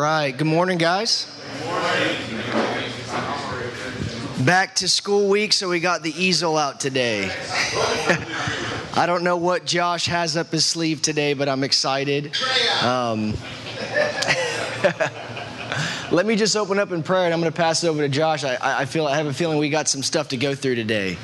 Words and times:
right. 0.00 0.36
Good 0.36 0.46
morning, 0.46 0.78
guys. 0.78 1.26
Back 4.44 4.74
to 4.76 4.88
school 4.88 5.28
week, 5.28 5.52
so 5.52 5.68
we 5.68 5.80
got 5.80 6.02
the 6.02 6.12
easel 6.12 6.56
out 6.56 6.80
today. 6.80 7.24
I 8.94 9.04
don't 9.06 9.22
know 9.22 9.36
what 9.36 9.66
Josh 9.66 10.06
has 10.06 10.36
up 10.36 10.52
his 10.52 10.64
sleeve 10.64 11.02
today, 11.02 11.34
but 11.34 11.48
I'm 11.48 11.62
excited. 11.62 12.32
Um, 12.82 13.34
let 16.10 16.24
me 16.24 16.34
just 16.36 16.56
open 16.56 16.78
up 16.78 16.92
in 16.92 17.02
prayer, 17.02 17.26
and 17.26 17.34
I'm 17.34 17.40
going 17.40 17.52
to 17.52 17.56
pass 17.56 17.84
it 17.84 17.88
over 17.88 18.00
to 18.00 18.08
Josh. 18.08 18.42
I, 18.42 18.58
I 18.62 18.84
feel 18.86 19.06
I 19.06 19.16
have 19.18 19.26
a 19.26 19.34
feeling 19.34 19.58
we 19.58 19.68
got 19.68 19.86
some 19.88 20.02
stuff 20.02 20.28
to 20.28 20.38
go 20.38 20.54
through 20.54 20.76
today. 20.76 21.18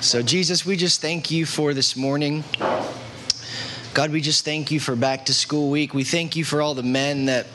So, 0.00 0.22
Jesus, 0.22 0.66
we 0.66 0.76
just 0.76 1.00
thank 1.00 1.30
you 1.30 1.46
for 1.46 1.72
this 1.72 1.96
morning. 1.96 2.42
God, 3.94 4.10
we 4.10 4.20
just 4.20 4.44
thank 4.44 4.72
you 4.72 4.80
for 4.80 4.96
back 4.96 5.26
to 5.26 5.32
school 5.32 5.70
week. 5.70 5.94
We 5.94 6.02
thank 6.02 6.34
you 6.34 6.44
for 6.44 6.60
all 6.60 6.74
the 6.74 6.82
men 6.82 7.26
that 7.26 7.46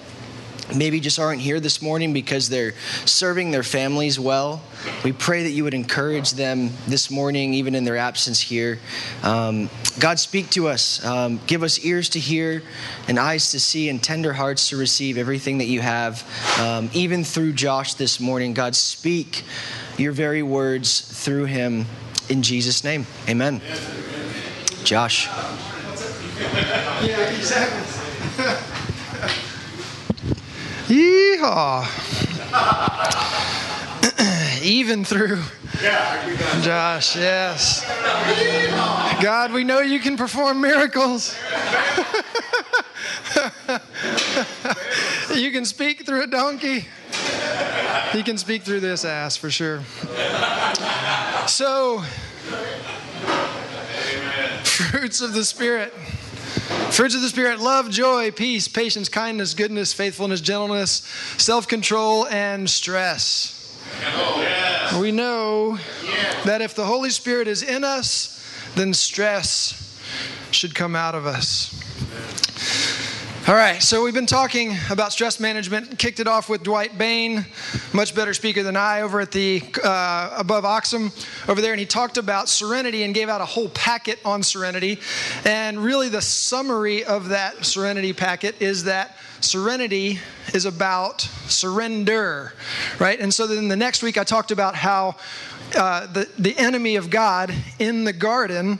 maybe 0.73 1.01
just 1.01 1.19
aren't 1.19 1.41
here 1.41 1.59
this 1.59 1.81
morning 1.81 2.13
because 2.13 2.47
they're 2.47 2.75
serving 3.03 3.51
their 3.51 3.61
families 3.61 4.17
well. 4.17 4.61
We 5.03 5.11
pray 5.11 5.43
that 5.43 5.49
you 5.49 5.65
would 5.65 5.73
encourage 5.73 6.31
them 6.31 6.69
this 6.87 7.11
morning, 7.11 7.55
even 7.55 7.75
in 7.75 7.83
their 7.83 7.97
absence 7.97 8.39
here. 8.39 8.79
Um, 9.21 9.69
God, 9.99 10.17
speak 10.17 10.49
to 10.51 10.69
us. 10.69 11.03
Um, 11.03 11.41
give 11.45 11.61
us 11.61 11.77
ears 11.83 12.07
to 12.09 12.19
hear 12.19 12.63
and 13.09 13.19
eyes 13.19 13.51
to 13.51 13.59
see 13.59 13.89
and 13.89 14.01
tender 14.01 14.31
hearts 14.31 14.69
to 14.69 14.77
receive 14.77 15.17
everything 15.17 15.57
that 15.57 15.67
you 15.67 15.81
have, 15.81 16.23
um, 16.57 16.89
even 16.93 17.25
through 17.25 17.51
Josh 17.51 17.95
this 17.95 18.21
morning. 18.21 18.53
God, 18.53 18.77
speak 18.77 19.43
your 19.97 20.13
very 20.13 20.41
words 20.41 21.01
through 21.01 21.45
him 21.45 21.85
in 22.29 22.43
Jesus' 22.43 22.85
name. 22.85 23.05
Amen. 23.27 23.61
Josh. 24.85 25.27
Yeah, 26.39 27.29
exactly. 27.29 27.83
Yeehaw. 30.87 31.85
Even 34.63 35.05
through 35.05 35.41
Josh, 36.61 37.15
yes. 37.15 37.85
God, 39.21 39.53
we 39.53 39.63
know 39.63 39.79
you 39.79 39.99
can 39.99 40.17
perform 40.17 40.61
miracles. 40.61 41.35
you 45.35 45.51
can 45.51 45.65
speak 45.65 46.05
through 46.05 46.23
a 46.23 46.27
donkey. 46.27 46.85
He 48.11 48.23
can 48.23 48.37
speak 48.37 48.63
through 48.63 48.79
this 48.79 49.05
ass 49.05 49.37
for 49.37 49.49
sure. 49.49 49.83
So, 51.47 52.03
fruits 54.63 55.21
of 55.21 55.33
the 55.33 55.45
Spirit. 55.45 55.93
Fruits 56.99 57.15
of 57.15 57.21
the 57.21 57.29
Spirit 57.29 57.61
love, 57.61 57.89
joy, 57.89 58.29
peace, 58.29 58.67
patience, 58.67 59.07
kindness, 59.07 59.53
goodness, 59.53 59.93
faithfulness, 59.93 60.41
gentleness, 60.41 61.01
self 61.37 61.65
control, 61.65 62.27
and 62.27 62.69
stress. 62.69 63.55
We 64.99 65.13
know 65.13 65.77
that 66.43 66.59
if 66.59 66.75
the 66.75 66.83
Holy 66.83 67.09
Spirit 67.09 67.47
is 67.47 67.63
in 67.63 67.85
us, 67.85 68.45
then 68.75 68.93
stress 68.93 69.97
should 70.51 70.75
come 70.75 70.93
out 70.93 71.15
of 71.15 71.25
us. 71.25 71.73
All 73.49 73.55
right, 73.55 73.81
so 73.81 74.03
we've 74.03 74.13
been 74.13 74.27
talking 74.27 74.77
about 74.91 75.11
stress 75.11 75.39
management. 75.39 75.97
Kicked 75.97 76.19
it 76.19 76.27
off 76.27 76.49
with 76.49 76.61
Dwight 76.61 76.99
Bain, 76.99 77.47
much 77.93 78.13
better 78.13 78.35
speaker 78.35 78.61
than 78.61 78.77
I, 78.77 79.01
over 79.01 79.19
at 79.21 79.31
the 79.31 79.63
uh, 79.83 80.35
above 80.37 80.65
Oxum 80.65 81.11
over 81.49 81.59
there, 81.59 81.73
and 81.73 81.79
he 81.79 81.87
talked 81.87 82.19
about 82.19 82.47
serenity 82.47 83.01
and 83.01 83.11
gave 83.11 83.27
out 83.27 83.41
a 83.41 83.45
whole 83.45 83.69
packet 83.69 84.19
on 84.23 84.43
serenity. 84.43 84.99
And 85.45 85.79
really, 85.79 86.09
the 86.09 86.21
summary 86.21 87.03
of 87.03 87.29
that 87.29 87.65
serenity 87.65 88.13
packet 88.13 88.61
is 88.61 88.83
that 88.83 89.17
serenity 89.41 90.19
is 90.53 90.65
about 90.65 91.21
surrender, 91.21 92.53
right? 92.99 93.19
And 93.19 93.33
so 93.33 93.47
then 93.47 93.67
the 93.67 93.75
next 93.75 94.03
week, 94.03 94.19
I 94.19 94.25
talked 94.25 94.51
about 94.51 94.75
how 94.75 95.15
uh, 95.75 96.05
the 96.05 96.29
the 96.37 96.55
enemy 96.55 96.97
of 96.97 97.09
God 97.09 97.51
in 97.79 98.03
the 98.03 98.13
garden 98.13 98.77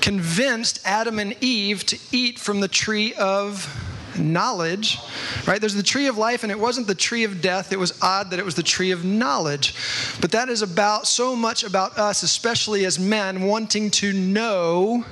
convinced 0.00 0.80
Adam 0.84 1.18
and 1.18 1.34
Eve 1.40 1.84
to 1.86 1.98
eat 2.12 2.38
from 2.38 2.60
the 2.60 2.68
tree 2.68 3.14
of 3.14 3.88
knowledge, 4.18 4.98
right? 5.46 5.60
There's 5.60 5.74
the 5.74 5.82
tree 5.82 6.06
of 6.06 6.18
life, 6.18 6.42
and 6.42 6.50
it 6.50 6.58
wasn't 6.58 6.86
the 6.86 6.94
tree 6.94 7.24
of 7.24 7.40
death. 7.40 7.72
It 7.72 7.78
was 7.78 7.98
odd 8.02 8.30
that 8.30 8.38
it 8.38 8.44
was 8.44 8.54
the 8.54 8.62
tree 8.62 8.90
of 8.90 9.04
knowledge. 9.04 9.74
But 10.20 10.32
that 10.32 10.48
is 10.48 10.62
about 10.62 11.06
so 11.06 11.36
much 11.36 11.64
about 11.64 11.98
us, 11.98 12.22
especially 12.22 12.84
as 12.84 12.98
men, 12.98 13.42
wanting 13.42 13.90
to 13.92 14.12
know 14.12 15.04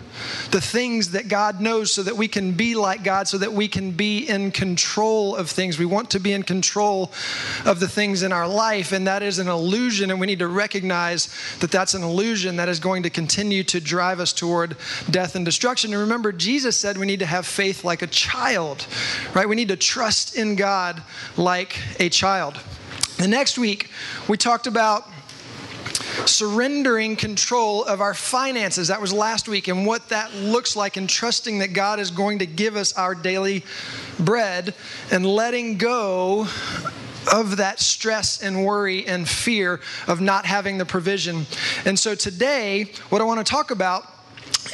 the 0.50 0.60
things 0.60 1.10
that 1.12 1.28
God 1.28 1.60
knows 1.60 1.92
so 1.92 2.02
that 2.02 2.16
we 2.16 2.28
can 2.28 2.52
be 2.52 2.74
like 2.74 3.04
God, 3.04 3.28
so 3.28 3.38
that 3.38 3.52
we 3.52 3.68
can 3.68 3.92
be 3.92 4.28
in 4.28 4.50
control 4.50 5.36
of 5.36 5.48
things. 5.48 5.78
We 5.78 5.86
want 5.86 6.10
to 6.10 6.20
be 6.20 6.32
in 6.32 6.42
control 6.42 7.12
of 7.64 7.80
the 7.80 7.88
things 7.88 8.22
in 8.22 8.32
our 8.32 8.48
life, 8.48 8.92
and 8.92 9.06
that 9.06 9.22
is 9.22 9.38
an 9.38 9.48
illusion, 9.48 10.10
and 10.10 10.20
we 10.20 10.26
need 10.26 10.40
to 10.40 10.48
recognize 10.48 11.34
that 11.60 11.70
that's 11.70 11.94
an 11.94 12.02
illusion 12.02 12.56
that 12.56 12.68
is 12.68 12.80
going 12.80 13.02
to 13.04 13.10
continue 13.10 13.64
to 13.64 13.80
drive 13.80 14.20
us 14.20 14.32
toward 14.32 14.76
death 15.10 15.34
and 15.34 15.44
destruction. 15.44 15.92
And 15.92 16.00
remember, 16.00 16.32
Jesus 16.32 16.76
said 16.76 16.98
we 16.98 17.06
need 17.06 17.20
to 17.20 17.26
have 17.26 17.46
faith 17.46 17.84
like 17.84 18.02
a 18.02 18.06
child 18.06 18.86
right? 19.34 19.48
We 19.48 19.56
need 19.56 19.68
to 19.68 19.76
trust 19.76 20.36
in 20.36 20.56
God 20.56 21.02
like 21.36 21.78
a 21.98 22.08
child. 22.08 22.58
The 23.18 23.28
next 23.28 23.58
week, 23.58 23.90
we 24.28 24.36
talked 24.36 24.66
about 24.66 25.08
surrendering 26.26 27.16
control 27.16 27.84
of 27.84 28.00
our 28.00 28.14
finances. 28.14 28.88
That 28.88 29.00
was 29.00 29.12
last 29.12 29.48
week, 29.48 29.68
and 29.68 29.86
what 29.86 30.08
that 30.08 30.34
looks 30.34 30.76
like, 30.76 30.96
and 30.96 31.08
trusting 31.08 31.58
that 31.58 31.72
God 31.72 32.00
is 32.00 32.10
going 32.10 32.38
to 32.40 32.46
give 32.46 32.76
us 32.76 32.92
our 32.94 33.14
daily 33.14 33.64
bread 34.18 34.74
and 35.10 35.24
letting 35.26 35.76
go 35.76 36.46
of 37.32 37.58
that 37.58 37.80
stress 37.80 38.42
and 38.42 38.64
worry 38.64 39.06
and 39.06 39.28
fear 39.28 39.80
of 40.06 40.20
not 40.20 40.46
having 40.46 40.78
the 40.78 40.86
provision. 40.86 41.46
And 41.84 41.98
so 41.98 42.14
today, 42.14 42.84
what 43.10 43.20
I 43.20 43.24
want 43.24 43.44
to 43.44 43.50
talk 43.50 43.70
about 43.70 44.04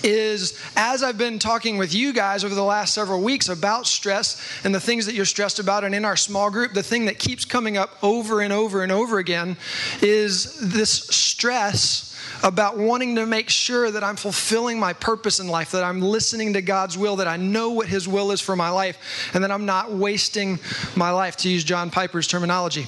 is 0.03 0.59
as 0.77 1.03
I've 1.03 1.19
been 1.19 1.39
talking 1.39 1.79
with 1.79 1.95
you 1.95 2.13
guys 2.13 2.45
over 2.45 2.55
the 2.55 2.63
last 2.63 2.95
several 2.95 3.23
weeks 3.23 3.49
about 3.49 3.87
stress 3.87 4.41
and 4.65 4.75
the 4.75 4.81
things 4.81 5.07
that 5.07 5.15
you're 5.15 5.25
stressed 5.25 5.59
about, 5.59 5.85
and 5.85 5.95
in 5.95 6.05
our 6.05 6.17
small 6.17 6.51
group, 6.51 6.73
the 6.73 6.83
thing 6.83 7.07
that 7.07 7.19
keeps 7.19 7.45
coming 7.45 7.77
up 7.77 7.97
over 8.03 8.41
and 8.41 8.53
over 8.53 8.83
and 8.83 8.93
over 8.93 9.19
again 9.19 9.57
is 10.03 10.59
this 10.61 10.91
stress 10.91 12.15
about 12.43 12.77
wanting 12.77 13.17
to 13.17 13.27
make 13.27 13.49
sure 13.49 13.91
that 13.91 14.05
I'm 14.05 14.17
fulfilling 14.17 14.79
my 14.79 14.93
purpose 14.93 15.41
in 15.41 15.49
life, 15.49 15.71
that 15.73 15.85
I'm 15.85 16.03
listening 16.03 16.53
to 16.55 16.63
God's 16.63 16.99
will, 16.99 17.17
that 17.17 17.29
I 17.29 17.37
know 17.37 17.71
what 17.71 17.89
His 17.89 18.07
will 18.07 18.31
is 18.31 18.41
for 18.41 18.57
my 18.57 18.69
life, 18.69 19.31
and 19.33 19.43
that 19.43 19.51
I'm 19.51 19.67
not 19.67 19.93
wasting 19.93 20.59
my 20.97 21.11
life, 21.11 21.37
to 21.39 21.49
use 21.49 21.65
John 21.65 21.91
Piper's 21.91 22.27
terminology. 22.27 22.87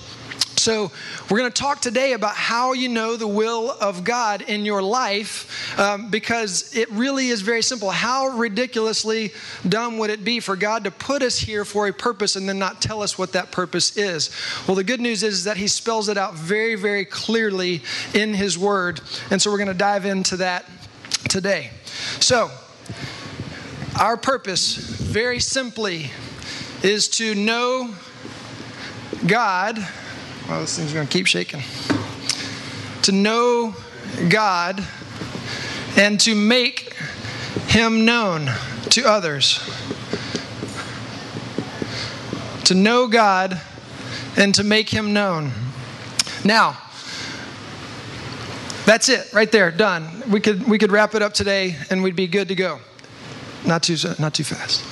So, 0.58 0.90
we're 1.30 1.38
going 1.38 1.52
to 1.52 1.62
talk 1.62 1.80
today 1.80 2.14
about 2.14 2.34
how 2.34 2.72
you 2.72 2.88
know 2.88 3.16
the 3.16 3.28
will 3.28 3.70
of 3.70 4.02
God 4.02 4.42
in 4.42 4.64
your 4.64 4.82
life 4.82 5.78
um, 5.78 6.10
because 6.10 6.76
it 6.76 6.90
really 6.90 7.28
is 7.28 7.42
very 7.42 7.62
simple. 7.62 7.90
How 7.90 8.26
ridiculously 8.26 9.32
dumb 9.68 9.98
would 9.98 10.10
it 10.10 10.24
be 10.24 10.40
for 10.40 10.56
God 10.56 10.82
to 10.82 10.90
put 10.90 11.22
us 11.22 11.38
here 11.38 11.64
for 11.64 11.86
a 11.86 11.92
purpose 11.92 12.34
and 12.34 12.48
then 12.48 12.58
not 12.58 12.82
tell 12.82 13.02
us 13.02 13.16
what 13.16 13.32
that 13.34 13.52
purpose 13.52 13.96
is? 13.96 14.30
Well, 14.66 14.74
the 14.74 14.82
good 14.82 15.00
news 15.00 15.22
is 15.22 15.44
that 15.44 15.56
He 15.56 15.68
spells 15.68 16.08
it 16.08 16.18
out 16.18 16.34
very, 16.34 16.74
very 16.74 17.04
clearly 17.04 17.82
in 18.12 18.34
His 18.34 18.58
Word. 18.58 19.00
And 19.30 19.40
so, 19.40 19.52
we're 19.52 19.58
going 19.58 19.68
to 19.68 19.74
dive 19.74 20.06
into 20.06 20.38
that 20.38 20.68
today. 21.28 21.70
So, 22.18 22.50
our 23.96 24.16
purpose, 24.16 24.74
very 24.74 25.38
simply, 25.38 26.10
is 26.82 27.06
to 27.10 27.36
know 27.36 27.94
God 29.24 29.78
well, 30.48 30.62
this 30.62 30.78
thing's 30.78 30.94
going 30.94 31.06
to 31.06 31.12
keep 31.12 31.26
shaking. 31.26 31.62
To 33.02 33.12
know 33.12 33.74
God 34.30 34.82
and 35.96 36.18
to 36.20 36.34
make 36.34 36.94
Him 37.66 38.04
known 38.06 38.50
to 38.90 39.02
others. 39.02 39.58
To 42.64 42.74
know 42.74 43.08
God 43.08 43.60
and 44.36 44.54
to 44.54 44.64
make 44.64 44.88
Him 44.88 45.12
known. 45.12 45.52
Now, 46.44 46.78
that's 48.86 49.10
it 49.10 49.30
right 49.34 49.52
there, 49.52 49.70
done. 49.70 50.22
We 50.30 50.40
could, 50.40 50.66
we 50.66 50.78
could 50.78 50.90
wrap 50.90 51.14
it 51.14 51.20
up 51.20 51.34
today 51.34 51.76
and 51.90 52.02
we'd 52.02 52.16
be 52.16 52.26
good 52.26 52.48
to 52.48 52.54
go. 52.54 52.80
Not 53.66 53.82
too, 53.82 53.96
not 54.18 54.32
too 54.32 54.44
fast. 54.44 54.82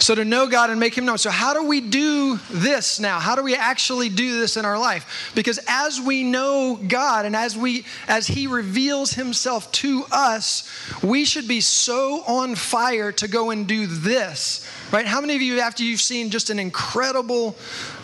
So 0.00 0.14
to 0.14 0.24
know 0.24 0.46
God 0.46 0.70
and 0.70 0.80
make 0.80 0.96
Him 0.96 1.04
known. 1.04 1.18
So, 1.18 1.30
how 1.30 1.52
do 1.52 1.62
we 1.62 1.82
do 1.82 2.38
this 2.50 2.98
now? 2.98 3.20
How 3.20 3.36
do 3.36 3.42
we 3.42 3.54
actually 3.54 4.08
do 4.08 4.40
this 4.40 4.56
in 4.56 4.64
our 4.64 4.78
life? 4.78 5.30
Because 5.34 5.60
as 5.68 6.00
we 6.00 6.24
know 6.24 6.80
God 6.88 7.26
and 7.26 7.36
as 7.36 7.56
we 7.56 7.84
as 8.08 8.26
He 8.26 8.46
reveals 8.46 9.12
Himself 9.12 9.70
to 9.72 10.04
us, 10.10 10.68
we 11.02 11.26
should 11.26 11.46
be 11.46 11.60
so 11.60 12.22
on 12.26 12.54
fire 12.54 13.12
to 13.12 13.28
go 13.28 13.50
and 13.50 13.68
do 13.68 13.86
this. 13.86 14.66
Right? 14.90 15.06
How 15.06 15.20
many 15.20 15.36
of 15.36 15.42
you, 15.42 15.60
after 15.60 15.84
you've 15.84 16.00
seen 16.00 16.30
just 16.30 16.48
an 16.48 16.58
incredible 16.58 17.56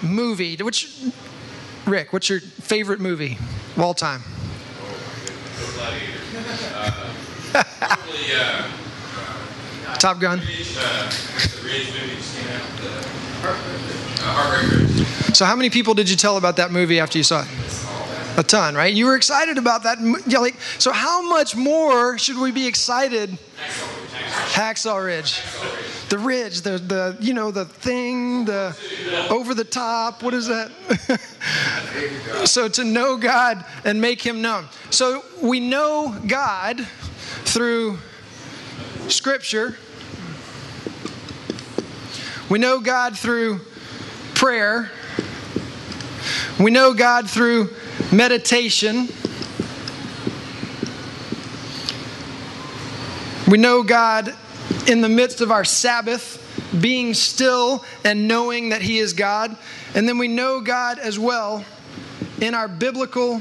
movie, 0.03 0.57
which 0.57 1.03
Rick, 1.87 2.13
what's 2.13 2.29
your 2.29 2.41
favorite 2.41 3.01
movie 3.01 3.39
of 3.77 3.81
all 3.81 3.95
time? 3.95 4.23
Uh, 7.55 7.65
probably, 7.81 8.33
uh, 8.35 8.69
Top 9.95 10.21
Gun. 10.21 10.41
So, 15.33 15.45
how 15.45 15.55
many 15.55 15.71
people 15.71 15.95
did 15.95 16.11
you 16.11 16.17
tell 16.17 16.37
about 16.37 16.57
that 16.57 16.73
movie 16.73 16.99
after 16.99 17.19
you 17.19 17.25
saw 17.25 17.43
it? 17.43 17.49
A 18.39 18.43
ton, 18.43 18.75
right? 18.75 18.93
You 18.93 19.07
were 19.07 19.17
excited 19.17 19.57
about 19.57 19.85
that. 19.85 19.99
Yeah, 20.27 20.39
like, 20.39 20.57
so, 20.79 20.93
how 20.93 21.23
much 21.23 21.55
more 21.57 22.19
should 22.19 22.39
we 22.39 22.53
be 22.53 22.67
excited? 22.67 23.39
Hacksaw 24.53 25.05
Ridge. 25.05 25.41
The 26.09 26.19
ridge, 26.19 26.61
the, 26.61 26.79
the 26.79 27.17
you 27.21 27.35
know, 27.35 27.51
the 27.51 27.65
thing, 27.65 28.45
the 28.45 28.77
over 29.31 29.55
the 29.55 29.65
top. 29.65 30.23
What 30.23 30.35
is 30.35 30.49
that? 30.49 30.71
so, 32.45 32.69
to 32.69 32.85
know 32.85 33.17
God 33.17 33.65
and 33.85 34.01
make 34.01 34.21
Him 34.21 34.43
known. 34.43 34.67
So, 34.91 35.25
we 35.43 35.61
know 35.61 36.17
God 36.27 36.87
through 37.45 37.99
Scripture. 39.09 39.77
We 42.49 42.59
know 42.59 42.81
God 42.81 43.19
through 43.19 43.61
prayer. 44.35 44.91
We 46.61 46.71
know 46.71 46.95
God 46.95 47.29
through 47.29 47.71
meditation. 48.13 49.09
We 53.49 53.59
know 53.59 53.83
God 53.83 54.35
in 54.89 55.01
the 55.01 55.09
midst 55.09 55.41
of 55.41 55.51
our 55.51 55.65
Sabbath, 55.65 56.43
being 56.81 57.15
still 57.15 57.85
and 58.05 58.27
knowing 58.27 58.71
that 58.71 58.83
He 58.83 58.99
is 58.99 59.13
God. 59.13 59.57
And 59.95 60.09
then 60.09 60.19
we 60.19 60.29
know 60.29 60.61
God 60.61 60.99
as 60.99 61.19
well 61.19 61.65
in 62.41 62.55
our 62.55 62.69
biblical 62.69 63.41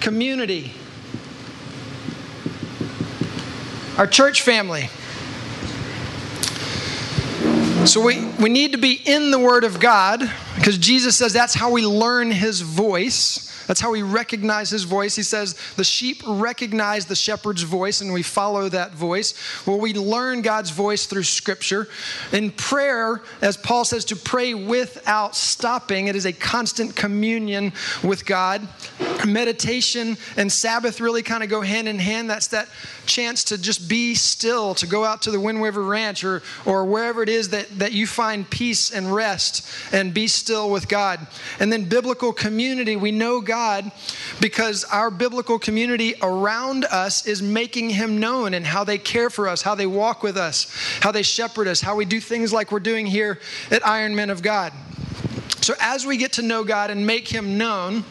community, 0.00 0.72
our 3.98 4.06
church 4.06 4.42
family. 4.42 4.88
So 7.84 8.00
we, 8.00 8.24
we 8.40 8.48
need 8.48 8.72
to 8.72 8.78
be 8.78 8.92
in 8.92 9.30
the 9.32 9.38
Word 9.38 9.64
of 9.64 9.80
God 9.80 10.20
because 10.54 10.78
Jesus 10.78 11.16
says 11.16 11.32
that's 11.32 11.54
how 11.54 11.72
we 11.72 11.84
learn 11.84 12.30
His 12.30 12.60
voice. 12.60 13.47
That's 13.68 13.80
how 13.80 13.92
we 13.92 14.00
recognize 14.00 14.70
his 14.70 14.84
voice. 14.84 15.14
He 15.14 15.22
says, 15.22 15.54
The 15.76 15.84
sheep 15.84 16.22
recognize 16.26 17.04
the 17.04 17.14
shepherd's 17.14 17.62
voice, 17.62 18.00
and 18.00 18.14
we 18.14 18.22
follow 18.22 18.70
that 18.70 18.92
voice. 18.92 19.34
Well, 19.66 19.78
we 19.78 19.92
learn 19.92 20.40
God's 20.40 20.70
voice 20.70 21.04
through 21.04 21.24
scripture. 21.24 21.86
In 22.32 22.50
prayer, 22.50 23.20
as 23.42 23.58
Paul 23.58 23.84
says, 23.84 24.06
to 24.06 24.16
pray 24.16 24.54
without 24.54 25.36
stopping, 25.36 26.08
it 26.08 26.16
is 26.16 26.24
a 26.24 26.32
constant 26.32 26.96
communion 26.96 27.74
with 28.02 28.24
God. 28.24 28.66
Meditation 29.26 30.16
and 30.38 30.50
Sabbath 30.50 30.98
really 30.98 31.22
kind 31.22 31.42
of 31.42 31.50
go 31.50 31.60
hand 31.60 31.88
in 31.88 31.98
hand. 31.98 32.30
That's 32.30 32.48
that 32.48 32.68
chance 33.04 33.44
to 33.44 33.58
just 33.58 33.86
be 33.86 34.14
still, 34.14 34.74
to 34.76 34.86
go 34.86 35.04
out 35.04 35.20
to 35.22 35.30
the 35.30 35.40
Wind 35.40 35.62
River 35.62 35.82
Ranch 35.82 36.24
or, 36.24 36.42
or 36.64 36.86
wherever 36.86 37.22
it 37.22 37.28
is 37.28 37.50
that, 37.50 37.66
that 37.78 37.92
you 37.92 38.06
find 38.06 38.48
peace 38.48 38.90
and 38.90 39.14
rest 39.14 39.68
and 39.92 40.14
be 40.14 40.26
still 40.26 40.70
with 40.70 40.88
God. 40.88 41.26
And 41.60 41.70
then 41.70 41.84
biblical 41.84 42.32
community, 42.32 42.96
we 42.96 43.12
know 43.12 43.42
God 43.42 43.57
because 44.40 44.84
our 44.84 45.10
biblical 45.10 45.58
community 45.58 46.14
around 46.22 46.84
us 46.84 47.26
is 47.26 47.42
making 47.42 47.90
Him 47.90 48.18
known 48.20 48.54
and 48.54 48.66
how 48.66 48.84
they 48.84 48.98
care 48.98 49.30
for 49.30 49.48
us, 49.48 49.62
how 49.62 49.74
they 49.74 49.86
walk 49.86 50.22
with 50.22 50.36
us, 50.36 50.66
how 51.00 51.12
they 51.12 51.22
shepherd 51.22 51.68
us, 51.68 51.80
how 51.80 51.96
we 51.96 52.04
do 52.04 52.20
things 52.20 52.52
like 52.52 52.70
we're 52.72 52.80
doing 52.80 53.06
here 53.06 53.40
at 53.70 53.86
Iron 53.86 54.14
Men 54.14 54.30
of 54.30 54.42
God. 54.42 54.72
So 55.60 55.74
as 55.80 56.06
we 56.06 56.16
get 56.16 56.32
to 56.34 56.42
know 56.42 56.64
God 56.64 56.90
and 56.90 57.06
make 57.06 57.28
Him 57.28 57.58
known, 57.58 58.04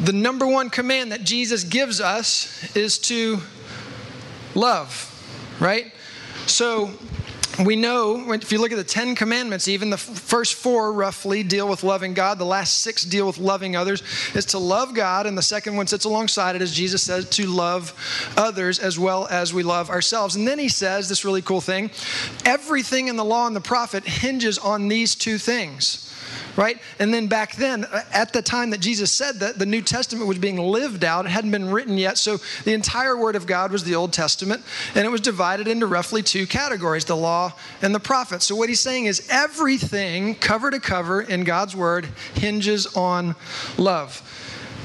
the 0.00 0.12
number 0.12 0.46
one 0.46 0.68
command 0.68 1.12
that 1.12 1.24
Jesus 1.24 1.64
gives 1.64 2.00
us 2.00 2.76
is 2.76 2.98
to 2.98 3.38
love, 4.54 5.12
right? 5.60 5.92
So 6.46 6.90
we 7.64 7.76
know 7.76 8.32
if 8.32 8.52
you 8.52 8.60
look 8.60 8.72
at 8.72 8.76
the 8.76 8.84
Ten 8.84 9.14
Commandments, 9.14 9.68
even 9.68 9.90
the 9.90 9.96
first 9.96 10.54
four 10.54 10.92
roughly 10.92 11.42
deal 11.42 11.68
with 11.68 11.82
loving 11.82 12.14
God, 12.14 12.38
the 12.38 12.44
last 12.44 12.80
six 12.80 13.04
deal 13.04 13.26
with 13.26 13.38
loving 13.38 13.76
others. 13.76 14.02
Is 14.34 14.44
to 14.46 14.58
love 14.58 14.94
God, 14.94 15.26
and 15.26 15.36
the 15.36 15.42
second 15.42 15.76
one 15.76 15.86
sits 15.86 16.04
alongside 16.04 16.56
it, 16.56 16.62
as 16.62 16.74
Jesus 16.74 17.02
says, 17.02 17.28
to 17.30 17.46
love 17.46 17.94
others 18.36 18.78
as 18.78 18.98
well 18.98 19.26
as 19.28 19.54
we 19.54 19.62
love 19.62 19.90
ourselves. 19.90 20.36
And 20.36 20.46
then 20.46 20.58
he 20.58 20.68
says 20.68 21.08
this 21.08 21.24
really 21.24 21.42
cool 21.42 21.60
thing 21.60 21.90
everything 22.44 23.08
in 23.08 23.16
the 23.16 23.24
law 23.24 23.46
and 23.46 23.56
the 23.56 23.60
prophet 23.60 24.04
hinges 24.04 24.58
on 24.58 24.88
these 24.88 25.14
two 25.14 25.38
things 25.38 26.05
right? 26.56 26.78
And 26.98 27.12
then 27.12 27.26
back 27.26 27.56
then, 27.56 27.84
uh, 27.84 28.02
at 28.12 28.32
the 28.32 28.42
time 28.42 28.70
that 28.70 28.80
Jesus 28.80 29.12
said 29.12 29.36
that, 29.36 29.58
the 29.58 29.66
New 29.66 29.82
Testament 29.82 30.26
was 30.26 30.38
being 30.38 30.58
lived 30.58 31.04
out. 31.04 31.26
It 31.26 31.30
hadn't 31.30 31.50
been 31.50 31.70
written 31.70 31.98
yet. 31.98 32.18
So 32.18 32.38
the 32.64 32.72
entire 32.72 33.16
Word 33.16 33.36
of 33.36 33.46
God 33.46 33.72
was 33.72 33.84
the 33.84 33.94
Old 33.94 34.12
Testament, 34.12 34.62
and 34.94 35.04
it 35.04 35.10
was 35.10 35.20
divided 35.20 35.68
into 35.68 35.86
roughly 35.86 36.22
two 36.22 36.46
categories 36.46 37.04
the 37.04 37.16
law 37.16 37.52
and 37.82 37.94
the 37.94 38.00
prophets. 38.00 38.46
So 38.46 38.56
what 38.56 38.68
he's 38.68 38.80
saying 38.80 39.06
is 39.06 39.28
everything, 39.30 40.34
cover 40.36 40.70
to 40.70 40.80
cover, 40.80 41.20
in 41.20 41.44
God's 41.44 41.76
Word 41.76 42.06
hinges 42.34 42.86
on 42.96 43.34
love. 43.76 44.22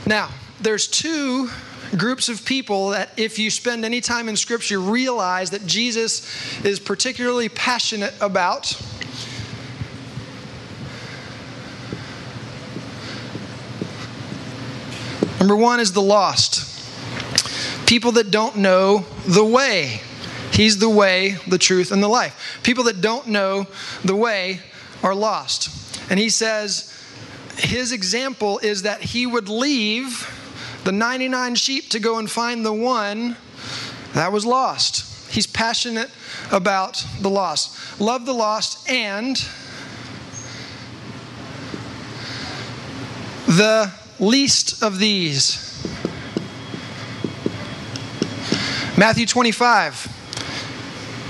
Now, 0.06 0.30
there's 0.60 0.88
two 0.88 1.50
groups 1.98 2.30
of 2.30 2.46
people 2.46 2.90
that, 2.90 3.12
if 3.18 3.38
you 3.38 3.50
spend 3.50 3.84
any 3.84 4.02
time 4.02 4.30
in 4.30 4.36
Scripture, 4.36 4.80
realize 4.80 5.50
that 5.52 5.66
Jesus 5.66 6.26
is 6.64 6.80
particularly 6.80 7.50
passionate 7.50 8.14
about. 8.22 8.80
Number 15.42 15.56
one 15.56 15.80
is 15.80 15.92
the 15.94 16.04
lost. 16.04 16.68
People 17.88 18.12
that 18.12 18.30
don't 18.30 18.58
know 18.58 19.08
the 19.26 19.44
way. 19.44 20.02
He's 20.54 20.78
the 20.78 20.88
way, 20.88 21.36
the 21.48 21.58
truth, 21.58 21.92
and 21.92 22.04
the 22.04 22.08
life. 22.08 22.60
People 22.62 22.84
that 22.84 23.02
don't 23.02 23.26
know 23.26 23.66
the 24.06 24.16
way 24.16 24.60
are 25.02 25.16
lost. 25.16 26.12
And 26.12 26.20
he 26.20 26.30
says 26.30 26.96
his 27.58 27.92
example 27.92 28.60
is 28.60 28.84
that 28.84 29.02
he 29.02 29.26
would 29.26 29.50
leave 29.50 30.30
the 30.84 30.92
99 30.92 31.56
sheep 31.56 31.90
to 31.90 32.00
go 32.00 32.20
and 32.20 32.30
find 32.30 32.64
the 32.64 32.72
one 32.72 33.36
that 34.14 34.32
was 34.32 34.46
lost. 34.46 35.34
He's 35.34 35.48
passionate 35.48 36.12
about 36.52 37.04
the 37.20 37.32
lost. 37.32 38.00
Love 38.00 38.28
the 38.28 38.34
lost 38.34 38.88
and 38.88 39.38
the 43.48 43.92
least 44.22 44.82
of 44.82 45.00
these. 45.00 45.68
Matthew 48.98 49.26
25. 49.26 50.20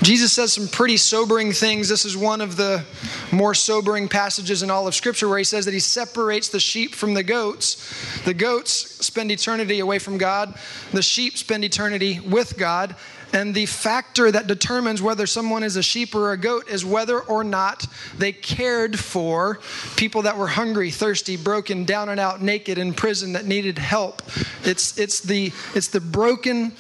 Jesus 0.04 0.34
says 0.34 0.52
some 0.52 0.68
pretty 0.68 0.98
sobering 0.98 1.52
things. 1.52 1.88
This 1.88 2.06
is 2.06 2.18
one 2.18 2.42
of 2.42 2.58
the 2.58 2.84
more 3.32 3.54
sobering 3.54 4.10
passages 4.10 4.64
in 4.64 4.72
all 4.72 4.88
of 4.88 4.96
Scripture 4.96 5.30
where 5.30 5.38
he 5.38 5.44
says 5.44 5.66
that 5.66 5.74
he 5.74 5.80
separates 5.80 6.50
the 6.50 6.60
sheep 6.60 6.96
from 6.96 7.14
the 7.14 7.24
goats. 7.24 8.22
The 8.26 8.34
goats 8.34 8.72
spend 9.06 9.32
eternity 9.32 9.80
away 9.80 10.00
from 10.00 10.18
God, 10.18 10.56
the 10.92 11.04
sheep 11.04 11.38
spend 11.38 11.64
eternity 11.64 12.20
with 12.20 12.58
God. 12.58 12.96
And 13.34 13.56
the 13.56 13.66
factor 13.66 14.32
that 14.32 14.48
determines 14.48 15.02
whether 15.02 15.26
someone 15.26 15.64
is 15.64 15.78
a 15.78 15.84
sheep 15.84 16.14
or 16.16 16.32
a 16.32 16.38
goat 16.38 16.70
is 16.70 16.84
whether 16.84 17.20
or 17.20 17.44
not 17.44 17.86
they 18.18 18.32
cared 18.32 19.00
for 19.00 19.60
people 19.96 20.24
that 20.24 20.38
were 20.38 20.48
hungry, 20.48 20.92
thirsty, 20.92 21.38
broken, 21.38 21.86
down 21.86 22.10
and 22.10 22.20
out, 22.20 22.42
naked, 22.42 22.78
in 22.78 22.94
prison 22.94 23.34
that 23.34 23.46
needed 23.46 23.78
help. 23.78 24.22
It's, 24.64 24.98
it's, 24.98 25.22
the, 25.22 25.54
it's 25.74 25.88
the 25.88 26.02
broken 26.02 26.74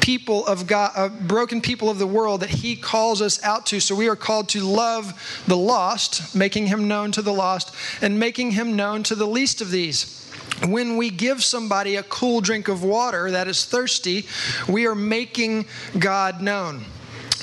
people 0.00 0.46
of 0.46 0.66
God, 0.66 0.92
uh, 0.96 1.08
broken 1.10 1.60
people 1.60 1.90
of 1.90 1.98
the 1.98 2.06
world 2.06 2.40
that 2.40 2.48
He 2.48 2.76
calls 2.76 3.20
us 3.20 3.42
out 3.44 3.66
to. 3.66 3.80
So 3.80 3.94
we 3.94 4.08
are 4.08 4.16
called 4.16 4.48
to 4.50 4.60
love 4.60 5.42
the 5.46 5.56
lost, 5.56 6.34
making 6.34 6.68
Him 6.68 6.88
known 6.88 7.12
to 7.12 7.22
the 7.22 7.32
lost, 7.32 7.74
and 8.00 8.18
making 8.18 8.52
Him 8.52 8.74
known 8.74 9.02
to 9.02 9.14
the 9.14 9.26
least 9.26 9.60
of 9.60 9.70
these 9.70 10.17
when 10.66 10.96
we 10.96 11.10
give 11.10 11.42
somebody 11.42 11.96
a 11.96 12.02
cool 12.02 12.40
drink 12.40 12.68
of 12.68 12.82
water 12.82 13.30
that 13.30 13.48
is 13.48 13.64
thirsty, 13.64 14.26
we 14.68 14.86
are 14.86 14.94
making 14.94 15.66
God 15.98 16.40
known, 16.42 16.84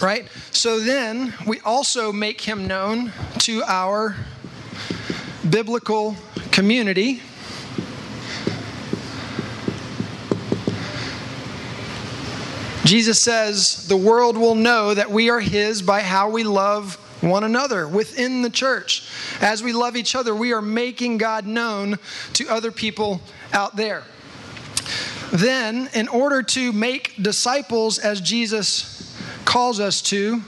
right? 0.02 0.28
So 0.52 0.80
then 0.80 1.34
we 1.48 1.60
also 1.62 2.12
make 2.12 2.42
him 2.42 2.68
known 2.68 3.14
to 3.40 3.64
our 3.64 4.16
biblical 5.50 6.16
community. 6.52 7.22
Jesus 12.84 13.20
says, 13.22 13.88
The 13.88 13.98
world 13.98 14.38
will 14.38 14.56
know 14.56 14.94
that 14.94 15.10
we 15.10 15.30
are 15.30 15.40
his 15.40 15.82
by 15.82 16.02
how 16.02 16.30
we 16.30 16.44
love 16.44 17.00
one 17.22 17.44
another 17.44 17.88
within 17.88 18.42
the 18.42 18.50
church. 18.50 19.10
As 19.42 19.64
we 19.64 19.74
love 19.74 19.96
each 19.96 20.16
other, 20.16 20.36
we 20.36 20.54
are 20.54 20.62
making 20.62 21.18
God 21.18 21.46
known 21.46 21.98
to 22.34 22.48
other 22.48 22.72
people 22.72 23.22
out 23.54 23.76
there. 23.76 24.04
Then, 25.32 25.90
in 25.94 26.08
order 26.08 26.44
to 26.44 26.72
make 26.72 27.22
disciples 27.22 27.98
as 27.98 28.22
Jesus 28.22 29.16
calls 29.44 29.80
us 29.80 30.02
to, 30.04 30.42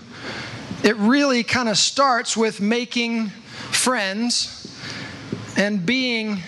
it 0.84 0.96
really 0.98 1.44
kind 1.44 1.68
of 1.68 1.78
starts 1.78 2.38
with 2.38 2.62
making 2.62 3.30
friends 3.72 4.54
and 5.58 5.86
being 5.86 6.42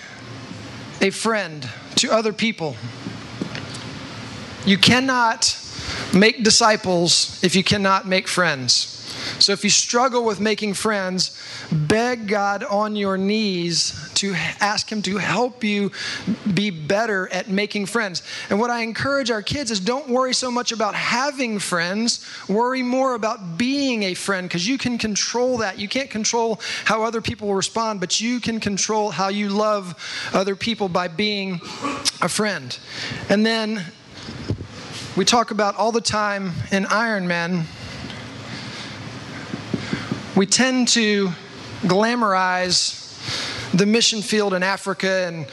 a 1.02 1.10
friend 1.10 1.68
to 1.96 2.12
other 2.12 2.32
people. 2.32 2.76
You 4.66 4.78
cannot 4.78 5.58
make 6.14 6.44
disciples 6.44 7.44
if 7.44 7.56
you 7.56 7.64
cannot 7.64 8.08
make 8.08 8.28
friends. 8.28 8.99
So 9.38 9.52
if 9.54 9.64
you 9.64 9.70
struggle 9.70 10.26
with 10.26 10.40
making 10.40 10.74
friends, 10.74 11.38
beg 11.72 12.28
God 12.28 12.64
on 12.64 12.96
your 12.96 13.18
knees 13.18 14.10
to 14.16 14.34
ask 14.60 14.92
Him 14.92 15.02
to 15.04 15.18
help 15.18 15.64
you 15.64 15.92
be 16.54 16.70
better 16.70 17.32
at 17.32 17.50
making 17.50 17.86
friends. 17.86 18.24
And 18.50 18.60
what 18.60 18.70
I 18.70 18.82
encourage 18.82 19.32
our 19.32 19.42
kids 19.42 19.72
is 19.72 19.80
don't 19.80 20.10
worry 20.10 20.34
so 20.34 20.52
much 20.52 20.72
about 20.72 20.96
having 20.96 21.60
friends, 21.60 22.26
worry 22.50 22.84
more 22.84 23.14
about 23.14 23.58
being 23.58 24.04
a 24.04 24.14
friend 24.14 24.48
because 24.48 24.68
you 24.68 24.78
can 24.78 24.98
control 24.98 25.58
that. 25.58 25.80
You 25.80 25.88
can't 25.88 26.10
control 26.10 26.60
how 26.86 27.04
other 27.04 27.22
people 27.22 27.48
will 27.48 27.56
respond, 27.56 28.00
but 28.00 28.20
you 28.20 28.40
can 28.40 28.60
control 28.60 29.12
how 29.12 29.30
you 29.30 29.50
love 29.50 30.30
other 30.34 30.56
people 30.56 30.90
by 30.90 31.08
being 31.08 31.62
a 32.22 32.30
friend. 32.30 32.78
And 33.30 33.46
then 33.46 33.86
we 35.16 35.26
talk 35.26 35.52
about 35.52 35.76
all 35.76 35.92
the 35.92 36.02
time 36.02 36.52
in 36.72 36.86
Ironman 36.86 37.66
we 40.40 40.46
tend 40.46 40.88
to 40.88 41.28
glamorize 41.82 42.96
the 43.74 43.86
mission 43.86 44.22
field 44.22 44.54
in 44.54 44.64
Africa 44.64 45.28
and 45.28 45.46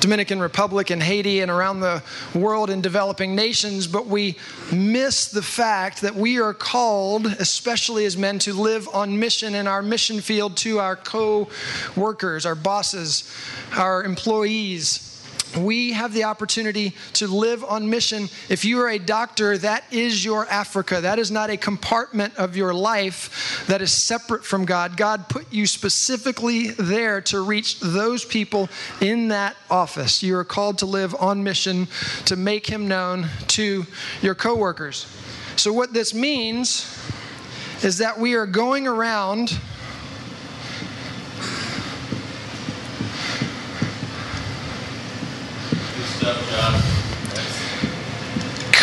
Dominican 0.00 0.40
Republic 0.40 0.88
and 0.88 1.02
Haiti 1.02 1.40
and 1.40 1.50
around 1.50 1.80
the 1.80 2.02
world 2.34 2.70
in 2.70 2.80
developing 2.80 3.34
nations, 3.34 3.86
but 3.86 4.06
we 4.06 4.38
miss 4.72 5.26
the 5.28 5.42
fact 5.42 6.00
that 6.00 6.14
we 6.14 6.40
are 6.40 6.54
called, 6.54 7.26
especially 7.26 8.06
as 8.06 8.16
men, 8.16 8.38
to 8.38 8.54
live 8.54 8.88
on 8.94 9.18
mission 9.18 9.54
in 9.54 9.66
our 9.66 9.82
mission 9.82 10.22
field 10.22 10.56
to 10.56 10.78
our 10.78 10.96
co 10.96 11.50
workers, 11.94 12.46
our 12.46 12.54
bosses, 12.54 13.30
our 13.76 14.02
employees 14.04 15.09
we 15.56 15.92
have 15.92 16.12
the 16.12 16.24
opportunity 16.24 16.94
to 17.14 17.26
live 17.26 17.64
on 17.64 17.88
mission. 17.88 18.28
If 18.48 18.64
you 18.64 18.80
are 18.80 18.88
a 18.88 18.98
doctor, 18.98 19.58
that 19.58 19.84
is 19.90 20.24
your 20.24 20.46
Africa. 20.46 21.00
That 21.00 21.18
is 21.18 21.30
not 21.30 21.50
a 21.50 21.56
compartment 21.56 22.36
of 22.36 22.56
your 22.56 22.72
life 22.72 23.64
that 23.66 23.82
is 23.82 23.92
separate 23.92 24.44
from 24.44 24.64
God. 24.64 24.96
God 24.96 25.28
put 25.28 25.52
you 25.52 25.66
specifically 25.66 26.68
there 26.68 27.20
to 27.22 27.40
reach 27.40 27.80
those 27.80 28.24
people 28.24 28.68
in 29.00 29.28
that 29.28 29.56
office. 29.70 30.22
You 30.22 30.36
are 30.36 30.44
called 30.44 30.78
to 30.78 30.86
live 30.86 31.14
on 31.18 31.42
mission 31.42 31.88
to 32.26 32.36
make 32.36 32.66
Him 32.66 32.88
known 32.88 33.28
to 33.48 33.86
your 34.22 34.34
coworkers. 34.34 35.06
So, 35.56 35.72
what 35.72 35.92
this 35.92 36.14
means 36.14 36.86
is 37.82 37.98
that 37.98 38.18
we 38.18 38.34
are 38.34 38.46
going 38.46 38.86
around 38.86 39.58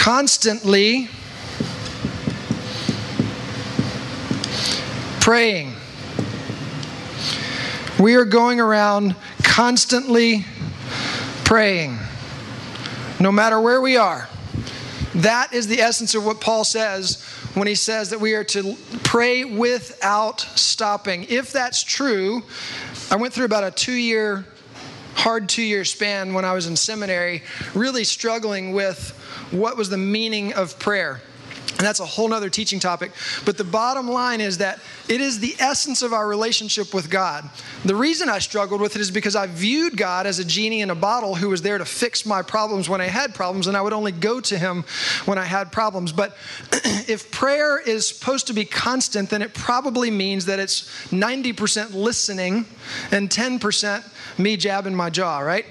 Constantly 0.07 1.09
praying. 5.19 5.73
We 7.99 8.15
are 8.15 8.23
going 8.23 8.61
around 8.61 9.17
constantly 9.43 10.45
praying, 11.43 11.99
no 13.19 13.33
matter 13.33 13.59
where 13.59 13.81
we 13.81 13.97
are. 13.97 14.29
That 15.15 15.51
is 15.51 15.67
the 15.67 15.81
essence 15.81 16.15
of 16.15 16.25
what 16.25 16.39
Paul 16.39 16.63
says 16.63 17.21
when 17.53 17.67
he 17.67 17.75
says 17.75 18.11
that 18.11 18.21
we 18.21 18.33
are 18.33 18.45
to 18.45 18.77
pray 19.03 19.43
without 19.43 20.39
stopping. 20.39 21.25
If 21.27 21.51
that's 21.51 21.83
true, 21.83 22.43
I 23.11 23.17
went 23.17 23.33
through 23.33 23.43
about 23.43 23.65
a 23.65 23.71
two 23.71 23.91
year 23.91 24.45
hard 25.17 25.49
two 25.49 25.63
year 25.63 25.83
span 25.83 26.33
when 26.33 26.45
I 26.45 26.53
was 26.53 26.67
in 26.67 26.75
seminary, 26.75 27.41
really 27.73 28.03
struggling 28.03 28.71
with 28.71 29.09
what 29.51 29.75
was 29.75 29.89
the 29.89 29.97
meaning 29.97 30.53
of 30.53 30.77
prayer. 30.77 31.21
And 31.77 31.85
that's 31.85 31.99
a 31.99 32.05
whole 32.05 32.27
nother 32.27 32.49
teaching 32.49 32.79
topic. 32.79 33.11
But 33.45 33.57
the 33.57 33.63
bottom 33.63 34.09
line 34.09 34.41
is 34.41 34.57
that 34.57 34.79
it 35.07 35.21
is 35.21 35.39
the 35.39 35.55
essence 35.59 36.01
of 36.01 36.11
our 36.11 36.27
relationship 36.27 36.91
with 36.91 37.09
God. 37.09 37.47
The 37.85 37.95
reason 37.95 38.29
I 38.29 38.39
struggled 38.39 38.81
with 38.81 38.95
it 38.95 39.01
is 39.01 39.11
because 39.11 39.35
I 39.35 39.45
viewed 39.45 39.95
God 39.95 40.25
as 40.25 40.39
a 40.39 40.45
genie 40.45 40.81
in 40.81 40.89
a 40.89 40.95
bottle 40.95 41.35
who 41.35 41.49
was 41.49 41.61
there 41.61 41.77
to 41.77 41.85
fix 41.85 42.25
my 42.25 42.41
problems 42.41 42.89
when 42.89 42.99
I 42.99 43.05
had 43.05 43.35
problems, 43.35 43.67
and 43.67 43.77
I 43.77 43.81
would 43.81 43.93
only 43.93 44.11
go 44.11 44.41
to 44.41 44.57
him 44.57 44.85
when 45.25 45.37
I 45.37 45.43
had 45.43 45.71
problems. 45.71 46.11
But 46.11 46.35
if 47.07 47.29
prayer 47.31 47.79
is 47.79 48.07
supposed 48.07 48.47
to 48.47 48.53
be 48.53 48.65
constant, 48.65 49.29
then 49.29 49.43
it 49.43 49.53
probably 49.53 50.09
means 50.09 50.45
that 50.45 50.59
it's 50.59 50.89
90% 51.11 51.93
listening 51.93 52.65
and 53.11 53.29
10% 53.29 54.03
me 54.39 54.57
jabbing 54.57 54.95
my 54.95 55.11
jaw, 55.11 55.39
right? 55.39 55.65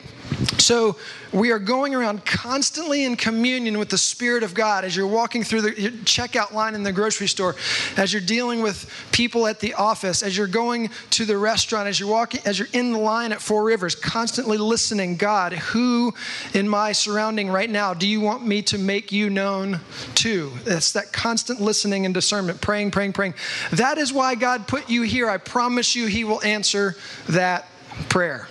So 0.58 0.96
we 1.32 1.52
are 1.52 1.58
going 1.58 1.94
around 1.94 2.24
constantly 2.24 3.04
in 3.04 3.16
communion 3.16 3.78
with 3.78 3.88
the 3.88 3.98
Spirit 3.98 4.42
of 4.42 4.54
God 4.54 4.84
as 4.84 4.96
you're 4.96 5.06
walking 5.06 5.42
through 5.44 5.62
the 5.62 5.72
checkout 6.04 6.52
line 6.52 6.74
in 6.74 6.82
the 6.82 6.92
grocery 6.92 7.28
store, 7.28 7.56
as 7.96 8.12
you're 8.12 8.22
dealing 8.22 8.62
with 8.62 8.90
people 9.12 9.46
at 9.46 9.60
the 9.60 9.74
office, 9.74 10.22
as 10.22 10.36
you're 10.36 10.46
going 10.46 10.90
to 11.10 11.24
the 11.24 11.36
restaurant, 11.36 11.88
as 11.88 12.00
you're 12.00 12.08
walking, 12.08 12.40
as 12.44 12.58
you're 12.58 12.68
in 12.72 12.92
the 12.92 12.98
line 12.98 13.32
at 13.32 13.40
Four 13.40 13.64
Rivers, 13.64 13.94
constantly 13.94 14.56
listening. 14.58 15.16
God, 15.16 15.52
who 15.52 16.14
in 16.54 16.68
my 16.68 16.92
surrounding 16.92 17.48
right 17.48 17.70
now 17.70 17.94
do 17.94 18.06
you 18.06 18.20
want 18.20 18.46
me 18.46 18.62
to 18.62 18.78
make 18.78 19.12
you 19.12 19.30
known 19.30 19.80
to? 20.16 20.52
It's 20.64 20.92
that 20.92 21.12
constant 21.12 21.60
listening 21.60 22.06
and 22.06 22.14
discernment, 22.14 22.60
praying, 22.60 22.90
praying, 22.92 23.12
praying. 23.12 23.34
That 23.72 23.98
is 23.98 24.12
why 24.12 24.34
God 24.34 24.66
put 24.66 24.88
you 24.88 25.02
here. 25.02 25.28
I 25.28 25.36
promise 25.36 25.94
you, 25.94 26.06
He 26.06 26.24
will 26.24 26.42
answer 26.42 26.96
that 27.28 27.68
prayer. 28.08 28.48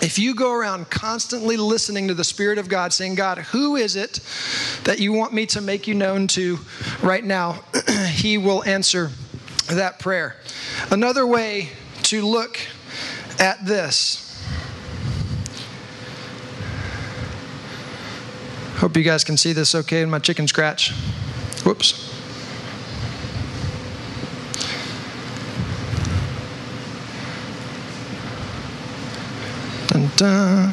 If 0.00 0.18
you 0.18 0.34
go 0.34 0.52
around 0.52 0.90
constantly 0.90 1.56
listening 1.56 2.08
to 2.08 2.14
the 2.14 2.24
Spirit 2.24 2.58
of 2.58 2.68
God, 2.68 2.92
saying, 2.92 3.14
God, 3.14 3.38
who 3.38 3.76
is 3.76 3.94
it 3.96 4.20
that 4.84 4.98
you 4.98 5.12
want 5.12 5.32
me 5.32 5.46
to 5.46 5.60
make 5.60 5.86
you 5.86 5.94
known 5.94 6.26
to 6.28 6.58
right 7.02 7.24
now? 7.24 7.60
he 8.08 8.38
will 8.38 8.64
answer 8.64 9.10
that 9.68 9.98
prayer. 9.98 10.36
Another 10.90 11.26
way 11.26 11.70
to 12.04 12.26
look 12.26 12.58
at 13.38 13.64
this. 13.66 14.18
Hope 18.76 18.96
you 18.96 19.04
guys 19.04 19.22
can 19.22 19.36
see 19.36 19.52
this 19.52 19.74
okay 19.74 20.02
in 20.02 20.10
my 20.10 20.18
chicken 20.18 20.48
scratch. 20.48 20.92
Whoops. 21.64 22.11
Dun. 30.22 30.72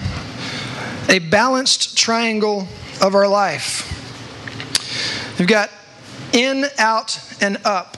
A 1.09 1.17
balanced 1.17 1.97
triangle 1.97 2.67
of 3.01 3.15
our 3.15 3.27
life. 3.27 3.81
We've 5.39 5.47
got 5.47 5.71
in, 6.33 6.65
out, 6.77 7.19
and 7.41 7.57
up. 7.65 7.97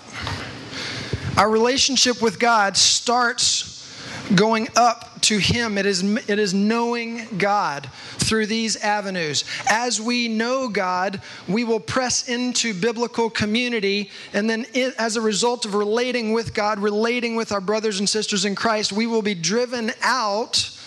Our 1.36 1.50
relationship 1.50 2.22
with 2.22 2.40
God 2.40 2.78
starts 2.78 3.86
going 4.34 4.70
up 4.78 5.20
to 5.24 5.40
Him. 5.40 5.78
It 5.78 5.86
is, 5.86 6.02
it 6.30 6.40
is 6.40 6.54
knowing 6.54 7.28
God 7.38 7.90
through 8.20 8.46
these 8.46 8.78
avenues. 8.78 9.44
As 9.70 10.00
we 10.00 10.30
know 10.30 10.70
God, 10.70 11.22
we 11.50 11.66
will 11.66 11.82
press 11.82 12.30
into 12.30 12.74
biblical 12.74 13.30
community, 13.30 14.10
and 14.32 14.50
then 14.50 14.66
it, 14.74 14.96
as 14.98 15.18
a 15.18 15.22
result 15.22 15.66
of 15.66 15.76
relating 15.76 16.32
with 16.32 16.54
God, 16.54 16.80
relating 16.80 17.36
with 17.36 17.52
our 17.52 17.60
brothers 17.60 18.00
and 18.00 18.08
sisters 18.08 18.46
in 18.46 18.56
Christ, 18.56 18.94
we 18.94 19.06
will 19.06 19.22
be 19.22 19.36
driven 19.36 19.92
out 20.02 20.78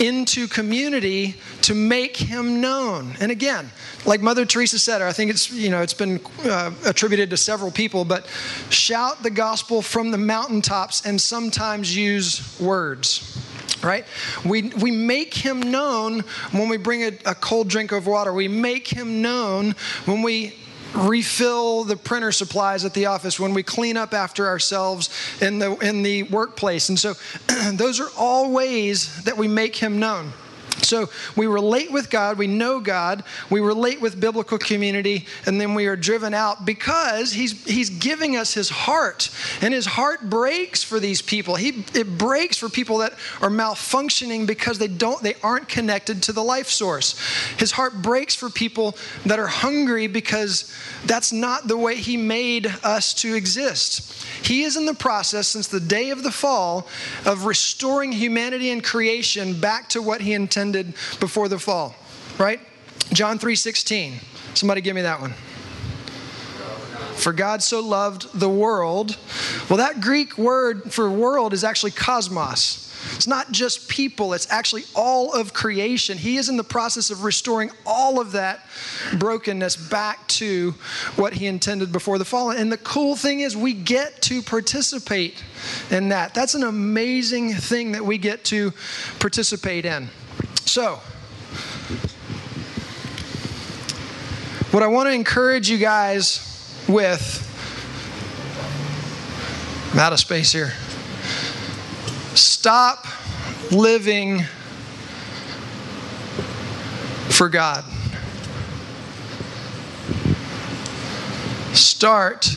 into 0.00 0.46
community 0.46 1.36
to 1.62 1.74
make 1.74 2.16
him 2.16 2.60
known. 2.60 3.16
And 3.20 3.32
again, 3.32 3.70
like 4.06 4.20
Mother 4.20 4.44
Teresa 4.44 4.78
said, 4.78 5.02
I 5.02 5.12
think 5.12 5.30
it's 5.30 5.50
you 5.50 5.70
know 5.70 5.82
it's 5.82 5.94
been 5.94 6.20
uh, 6.44 6.72
attributed 6.86 7.30
to 7.30 7.36
several 7.36 7.70
people, 7.70 8.04
but 8.04 8.26
shout 8.70 9.22
the 9.22 9.30
gospel 9.30 9.82
from 9.82 10.10
the 10.10 10.18
mountaintops 10.18 11.04
and 11.04 11.20
sometimes 11.20 11.96
use 11.96 12.58
words. 12.60 13.44
Right? 13.82 14.06
We, 14.44 14.70
we 14.80 14.90
make 14.90 15.34
him 15.34 15.70
known 15.70 16.20
when 16.50 16.68
we 16.68 16.78
bring 16.78 17.04
a, 17.04 17.12
a 17.26 17.34
cold 17.34 17.68
drink 17.68 17.92
of 17.92 18.08
water. 18.08 18.32
We 18.32 18.48
make 18.48 18.88
him 18.88 19.22
known 19.22 19.76
when 20.04 20.22
we 20.22 20.56
refill 20.94 21.84
the 21.84 21.96
printer 21.96 22.32
supplies 22.32 22.84
at 22.84 22.94
the 22.94 23.06
office, 23.06 23.38
when 23.38 23.54
we 23.54 23.62
clean 23.62 23.96
up 23.96 24.14
after 24.14 24.46
ourselves 24.46 25.10
in 25.40 25.58
the, 25.58 25.76
in 25.78 26.02
the 26.02 26.24
workplace. 26.24 26.88
And 26.88 26.98
so 26.98 27.14
those 27.72 28.00
are 28.00 28.08
all 28.16 28.50
ways 28.50 29.22
that 29.24 29.36
we 29.36 29.48
make 29.48 29.76
him 29.76 29.98
known. 29.98 30.32
So 30.88 31.10
we 31.36 31.46
relate 31.46 31.92
with 31.92 32.08
God, 32.08 32.38
we 32.38 32.46
know 32.46 32.80
God, 32.80 33.22
we 33.50 33.60
relate 33.60 34.00
with 34.00 34.18
biblical 34.18 34.58
community, 34.58 35.26
and 35.46 35.60
then 35.60 35.74
we 35.74 35.86
are 35.86 35.96
driven 35.96 36.32
out 36.32 36.64
because 36.64 37.32
He's 37.32 37.64
He's 37.64 37.90
giving 37.90 38.36
us 38.36 38.54
His 38.54 38.70
heart. 38.70 39.30
And 39.60 39.74
His 39.74 39.86
heart 39.86 40.30
breaks 40.30 40.82
for 40.82 40.98
these 40.98 41.20
people. 41.20 41.56
He 41.56 41.84
it 41.94 42.16
breaks 42.16 42.56
for 42.56 42.68
people 42.68 42.98
that 42.98 43.12
are 43.42 43.50
malfunctioning 43.50 44.46
because 44.46 44.78
they 44.78 44.88
don't 44.88 45.22
they 45.22 45.34
aren't 45.42 45.68
connected 45.68 46.22
to 46.24 46.32
the 46.32 46.42
life 46.42 46.68
source. 46.68 47.18
His 47.58 47.72
heart 47.72 48.00
breaks 48.00 48.34
for 48.34 48.48
people 48.48 48.96
that 49.26 49.38
are 49.38 49.46
hungry 49.46 50.06
because 50.06 50.72
that's 51.04 51.32
not 51.32 51.68
the 51.68 51.76
way 51.76 51.96
He 51.96 52.16
made 52.16 52.66
us 52.82 53.12
to 53.14 53.34
exist. 53.34 54.17
He 54.48 54.62
is 54.62 54.78
in 54.78 54.86
the 54.86 54.94
process 54.94 55.46
since 55.46 55.66
the 55.68 55.78
day 55.78 56.08
of 56.08 56.22
the 56.22 56.32
fall 56.32 56.88
of 57.26 57.44
restoring 57.44 58.12
humanity 58.12 58.70
and 58.70 58.82
creation 58.82 59.60
back 59.60 59.90
to 59.90 60.00
what 60.00 60.22
He 60.22 60.32
intended 60.32 60.94
before 61.20 61.48
the 61.48 61.58
fall, 61.58 61.94
right? 62.38 62.58
John 63.12 63.38
3:16. 63.38 64.20
Somebody 64.54 64.80
give 64.80 64.94
me 64.96 65.02
that 65.02 65.20
one. 65.20 65.34
For 67.16 67.34
God 67.34 67.62
so 67.62 67.80
loved 67.80 68.40
the 68.40 68.48
world. 68.48 69.18
Well, 69.68 69.76
that 69.76 70.00
Greek 70.00 70.38
word 70.38 70.94
for 70.94 71.10
world 71.10 71.52
is 71.52 71.62
actually 71.62 71.90
cosmos. 71.90 72.87
It's 73.18 73.26
not 73.26 73.50
just 73.50 73.88
people, 73.88 74.32
it's 74.32 74.48
actually 74.48 74.84
all 74.94 75.32
of 75.32 75.52
creation. 75.52 76.16
He 76.16 76.36
is 76.36 76.48
in 76.48 76.56
the 76.56 76.62
process 76.62 77.10
of 77.10 77.24
restoring 77.24 77.72
all 77.84 78.20
of 78.20 78.30
that 78.30 78.64
brokenness 79.18 79.74
back 79.74 80.24
to 80.28 80.70
what 81.16 81.32
He 81.32 81.48
intended 81.48 81.90
before 81.90 82.18
the 82.18 82.24
fall. 82.24 82.52
And 82.52 82.70
the 82.70 82.76
cool 82.76 83.16
thing 83.16 83.40
is, 83.40 83.56
we 83.56 83.72
get 83.72 84.22
to 84.22 84.40
participate 84.40 85.42
in 85.90 86.10
that. 86.10 86.32
That's 86.32 86.54
an 86.54 86.62
amazing 86.62 87.54
thing 87.54 87.90
that 87.90 88.04
we 88.04 88.18
get 88.18 88.44
to 88.44 88.72
participate 89.18 89.84
in. 89.84 90.10
So, 90.64 91.00
what 94.70 94.84
I 94.84 94.86
want 94.86 95.08
to 95.08 95.12
encourage 95.12 95.68
you 95.68 95.78
guys 95.78 96.84
with, 96.88 97.44
I'm 99.92 99.98
out 99.98 100.12
of 100.12 100.20
space 100.20 100.52
here. 100.52 100.72
Stop 102.38 103.04
living 103.72 104.44
for 107.30 107.48
God. 107.48 107.84
Start 111.72 112.54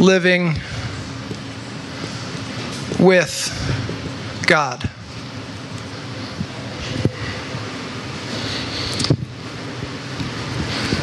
living 0.00 0.54
with 2.98 4.44
God. 4.48 4.90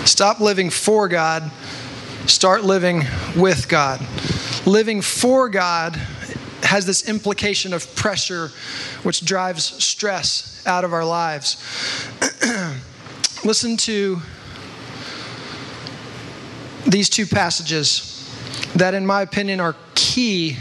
Stop 0.06 0.42
living 0.42 0.70
for 0.70 1.08
God. 1.08 1.50
Start 2.26 2.66
living 2.66 3.06
with 3.38 3.70
God. 3.70 4.06
Living 4.70 5.02
for 5.02 5.50
God 5.50 5.96
has 6.62 6.86
this 6.86 7.10
implication 7.10 7.74
of 7.74 7.96
pressure, 7.96 8.52
which 9.02 9.26
drives 9.26 9.64
stress 9.84 10.64
out 10.68 10.86
of 10.86 10.94
our 10.94 11.04
lives. 11.04 11.58
Listen 13.44 13.78
to 13.78 14.20
these 16.88 17.10
two 17.10 17.26
passages 17.26 18.32
that, 18.76 18.94
in 18.94 19.08
my 19.08 19.24
opinion, 19.24 19.60
are 19.60 19.76
key 19.96 20.54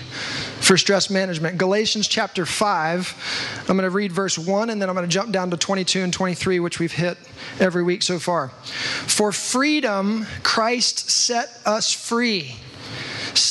for 0.61 0.79
stress 0.79 1.11
management. 1.11 1.59
Galatians 1.59 2.09
chapter 2.09 2.47
5, 2.47 3.67
I'm 3.69 3.77
going 3.77 3.83
to 3.83 3.95
read 3.95 4.11
verse 4.11 4.39
1 4.39 4.71
and 4.71 4.81
then 4.81 4.89
I'm 4.89 4.95
going 4.95 5.07
to 5.07 5.13
jump 5.13 5.33
down 5.33 5.51
to 5.51 5.59
22 5.59 6.01
and 6.01 6.15
23, 6.15 6.61
which 6.61 6.79
we've 6.81 6.93
hit 6.93 7.19
every 7.61 7.83
week 7.83 8.03
so 8.03 8.19
far. 8.19 8.49
For 8.49 9.33
freedom, 9.33 10.27
Christ 10.43 11.11
set 11.11 11.61
us 11.67 11.93
free. 11.93 12.57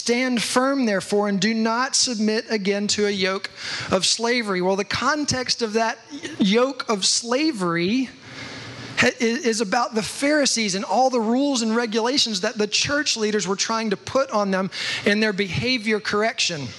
Stand 0.07 0.41
firm, 0.41 0.85
therefore, 0.85 1.27
and 1.27 1.37
do 1.37 1.53
not 1.53 1.93
submit 1.93 2.45
again 2.49 2.87
to 2.87 3.07
a 3.07 3.09
yoke 3.09 3.49
of 3.91 4.05
slavery. 4.05 4.61
Well, 4.61 4.77
the 4.77 4.85
context 4.85 5.61
of 5.61 5.73
that 5.73 5.99
yoke 6.39 6.87
of 6.87 7.03
slavery 7.03 8.07
is 9.19 9.59
about 9.59 9.95
the 9.95 10.01
Pharisees 10.01 10.75
and 10.75 10.85
all 10.85 11.09
the 11.09 11.19
rules 11.19 11.61
and 11.61 11.75
regulations 11.75 12.39
that 12.39 12.57
the 12.57 12.67
church 12.67 13.17
leaders 13.17 13.49
were 13.49 13.57
trying 13.57 13.89
to 13.89 13.97
put 13.97 14.31
on 14.31 14.49
them 14.49 14.71
in 15.05 15.19
their 15.19 15.33
behavior 15.33 15.99
correction. 15.99 16.69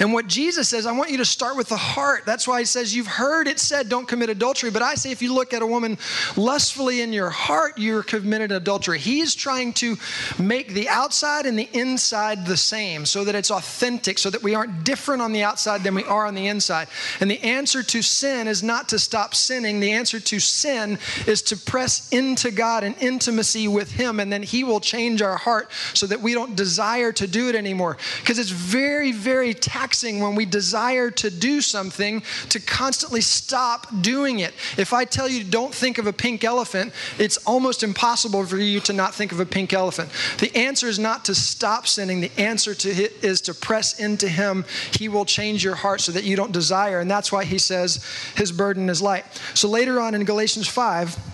And 0.00 0.12
what 0.12 0.26
Jesus 0.26 0.68
says, 0.68 0.86
I 0.86 0.92
want 0.92 1.10
you 1.10 1.18
to 1.18 1.24
start 1.24 1.56
with 1.56 1.68
the 1.68 1.76
heart. 1.76 2.24
That's 2.26 2.48
why 2.48 2.60
he 2.60 2.64
says, 2.64 2.94
You've 2.94 3.06
heard 3.06 3.46
it 3.48 3.58
said, 3.58 3.88
don't 3.88 4.08
commit 4.08 4.30
adultery. 4.30 4.70
But 4.70 4.82
I 4.82 4.94
say, 4.94 5.10
if 5.10 5.22
you 5.22 5.32
look 5.32 5.52
at 5.52 5.62
a 5.62 5.66
woman 5.66 5.98
lustfully 6.36 7.00
in 7.00 7.12
your 7.12 7.30
heart, 7.30 7.78
you're 7.78 8.02
committed 8.02 8.52
adultery. 8.52 8.98
He's 8.98 9.34
trying 9.34 9.72
to 9.74 9.96
make 10.38 10.68
the 10.68 10.88
outside 10.88 11.46
and 11.46 11.58
the 11.58 11.68
inside 11.72 12.46
the 12.46 12.56
same 12.56 13.06
so 13.06 13.24
that 13.24 13.34
it's 13.34 13.50
authentic, 13.50 14.18
so 14.18 14.30
that 14.30 14.42
we 14.42 14.54
aren't 14.54 14.84
different 14.84 15.22
on 15.22 15.32
the 15.32 15.42
outside 15.42 15.82
than 15.82 15.94
we 15.94 16.04
are 16.04 16.26
on 16.26 16.34
the 16.34 16.46
inside. 16.46 16.88
And 17.20 17.30
the 17.30 17.42
answer 17.42 17.82
to 17.82 18.02
sin 18.02 18.48
is 18.48 18.62
not 18.62 18.88
to 18.90 18.98
stop 18.98 19.34
sinning. 19.34 19.80
The 19.80 19.92
answer 19.92 20.20
to 20.20 20.40
sin 20.40 20.98
is 21.26 21.42
to 21.42 21.56
press 21.56 22.08
into 22.10 22.50
God 22.50 22.84
and 22.84 22.96
intimacy 23.00 23.68
with 23.68 23.92
Him, 23.92 24.20
and 24.20 24.32
then 24.32 24.42
He 24.42 24.64
will 24.64 24.80
change 24.80 25.22
our 25.22 25.36
heart 25.36 25.70
so 25.94 26.06
that 26.06 26.20
we 26.20 26.34
don't 26.34 26.56
desire 26.56 27.12
to 27.12 27.26
do 27.26 27.48
it 27.48 27.54
anymore. 27.54 27.96
Because 28.20 28.38
it's 28.38 28.50
very, 28.50 29.12
very 29.12 29.54
taxing 29.54 29.83
when 30.20 30.34
we 30.34 30.44
desire 30.46 31.10
to 31.10 31.30
do 31.30 31.60
something 31.60 32.22
to 32.48 32.58
constantly 32.58 33.20
stop 33.20 33.86
doing 34.00 34.38
it. 34.38 34.54
If 34.78 34.92
I 34.92 35.04
tell 35.04 35.28
you 35.28 35.44
don't 35.44 35.74
think 35.74 35.98
of 35.98 36.06
a 36.06 36.12
pink 36.12 36.42
elephant, 36.42 36.92
it's 37.18 37.36
almost 37.46 37.82
impossible 37.82 38.46
for 38.46 38.56
you 38.56 38.80
to 38.80 38.92
not 38.92 39.14
think 39.14 39.30
of 39.30 39.40
a 39.40 39.46
pink 39.46 39.72
elephant. 39.72 40.08
The 40.38 40.56
answer 40.56 40.88
is 40.88 40.98
not 40.98 41.26
to 41.26 41.34
stop 41.34 41.86
sinning, 41.86 42.20
the 42.20 42.32
answer 42.38 42.74
to 42.74 42.88
it 42.88 43.22
is 43.22 43.42
to 43.42 43.54
press 43.54 44.00
into 44.00 44.28
Him. 44.28 44.64
He 44.92 45.08
will 45.08 45.24
change 45.26 45.62
your 45.62 45.74
heart 45.74 46.00
so 46.00 46.12
that 46.12 46.24
you 46.24 46.34
don't 46.34 46.52
desire. 46.52 47.00
And 47.00 47.10
that's 47.10 47.30
why 47.30 47.44
He 47.44 47.58
says 47.58 48.04
His 48.36 48.52
burden 48.52 48.88
is 48.88 49.02
light. 49.02 49.26
So 49.52 49.68
later 49.68 50.00
on 50.00 50.14
in 50.14 50.24
Galatians 50.24 50.66
5, 50.66 51.33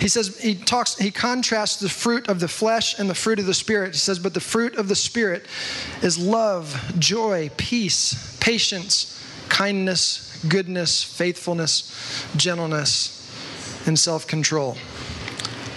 he 0.00 0.08
says, 0.08 0.38
he 0.40 0.54
talks, 0.54 0.96
he 0.96 1.10
contrasts 1.10 1.78
the 1.78 1.88
fruit 1.88 2.28
of 2.28 2.40
the 2.40 2.48
flesh 2.48 2.98
and 2.98 3.08
the 3.08 3.14
fruit 3.14 3.38
of 3.38 3.46
the 3.46 3.54
Spirit. 3.54 3.92
He 3.92 3.98
says, 3.98 4.18
but 4.18 4.32
the 4.32 4.40
fruit 4.40 4.76
of 4.76 4.88
the 4.88 4.96
Spirit 4.96 5.44
is 6.02 6.18
love, 6.18 6.94
joy, 6.98 7.50
peace, 7.58 8.36
patience, 8.40 9.22
kindness, 9.48 10.42
goodness, 10.48 11.04
faithfulness, 11.04 12.26
gentleness, 12.36 13.16
and 13.86 13.98
self 13.98 14.26
control. 14.26 14.76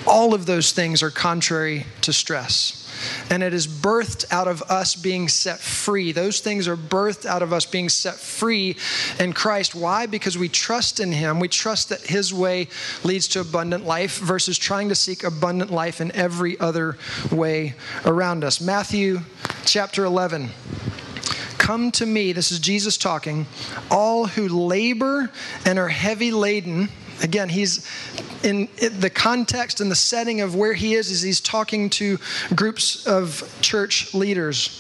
All 0.08 0.34
of 0.34 0.46
those 0.46 0.72
things 0.72 1.04
are 1.04 1.12
contrary 1.12 1.86
to 2.02 2.14
stress 2.14 2.83
and 3.30 3.44
it 3.44 3.54
is 3.54 3.68
birthed 3.68 4.26
out 4.32 4.48
of 4.48 4.62
us 4.63 4.96
being 4.96 5.28
set 5.28 5.60
free. 5.60 6.12
Those 6.12 6.39
things 6.39 6.68
are 6.68 6.78
birthed 6.78 7.26
out 7.26 7.42
of 7.42 7.54
us 7.54 7.66
being 7.66 7.89
set 7.89 8.16
free 8.16 8.76
in 9.20 9.34
Christ. 9.34 9.76
Why? 9.76 10.06
Because 10.06 10.38
we 10.38 10.50
trust 10.50 11.00
in 11.00 11.12
Him. 11.12 11.39
We 11.39 11.48
trust 11.48 11.89
that 11.89 12.02
His 12.02 12.34
way 12.34 12.68
leads 13.04 13.28
to 13.30 13.42
abundant 13.42 13.86
life 13.86 14.20
versus 14.20 14.58
trying 14.58 14.89
to 14.89 14.96
seek 14.96 15.24
abundant 15.24 15.72
life 15.72 16.02
in 16.02 16.12
every 16.13 16.60
other 16.60 16.98
way 17.32 17.76
around 18.06 18.44
us. 18.44 18.62
Matthew 18.62 19.20
chapter 19.66 20.06
11. 20.06 20.50
Come 21.58 21.92
to 21.92 22.06
me, 22.06 22.34
this 22.34 22.52
is 22.52 22.60
Jesus 22.60 22.98
talking, 22.98 23.46
all 23.89 24.28
who 24.28 24.50
labor 24.50 25.32
and 25.66 25.80
are 25.80 25.88
heavy 25.88 26.32
laden 26.32 26.89
Again, 27.24 27.48
he's 27.48 27.88
in 28.44 28.68
the 28.78 29.10
context 29.10 29.80
and 29.80 29.90
the 29.90 29.96
setting 29.96 30.42
of 30.42 30.56
where 30.56 30.74
he 30.74 30.96
is, 30.96 31.10
is 31.10 31.22
he's 31.22 31.42
talking 31.42 31.90
to 31.92 32.18
groups 32.56 33.08
of 33.08 33.58
church 33.62 34.14
leaders. 34.14 34.80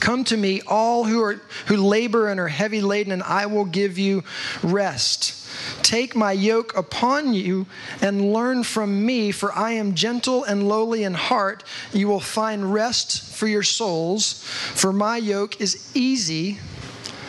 Come 0.00 0.24
to 0.24 0.36
me, 0.36 0.62
all 0.66 1.04
who 1.04 1.22
are 1.22 1.42
who 1.66 1.76
labor 1.76 2.28
and 2.28 2.40
are 2.40 2.48
heavy 2.48 2.80
laden, 2.80 3.12
and 3.12 3.22
I 3.22 3.46
will 3.46 3.64
give 3.64 3.98
you 3.98 4.22
rest. 4.62 5.36
Take 5.82 6.14
my 6.14 6.32
yoke 6.32 6.76
upon 6.76 7.34
you 7.34 7.66
and 8.00 8.32
learn 8.32 8.62
from 8.62 9.04
me, 9.04 9.30
for 9.32 9.52
I 9.52 9.72
am 9.72 9.94
gentle 9.94 10.44
and 10.44 10.68
lowly 10.68 11.04
in 11.04 11.14
heart. 11.14 11.64
You 11.92 12.08
will 12.08 12.20
find 12.20 12.72
rest 12.72 13.34
for 13.34 13.46
your 13.46 13.62
souls, 13.62 14.42
for 14.42 14.92
my 14.92 15.16
yoke 15.16 15.60
is 15.60 15.90
easy, 15.94 16.60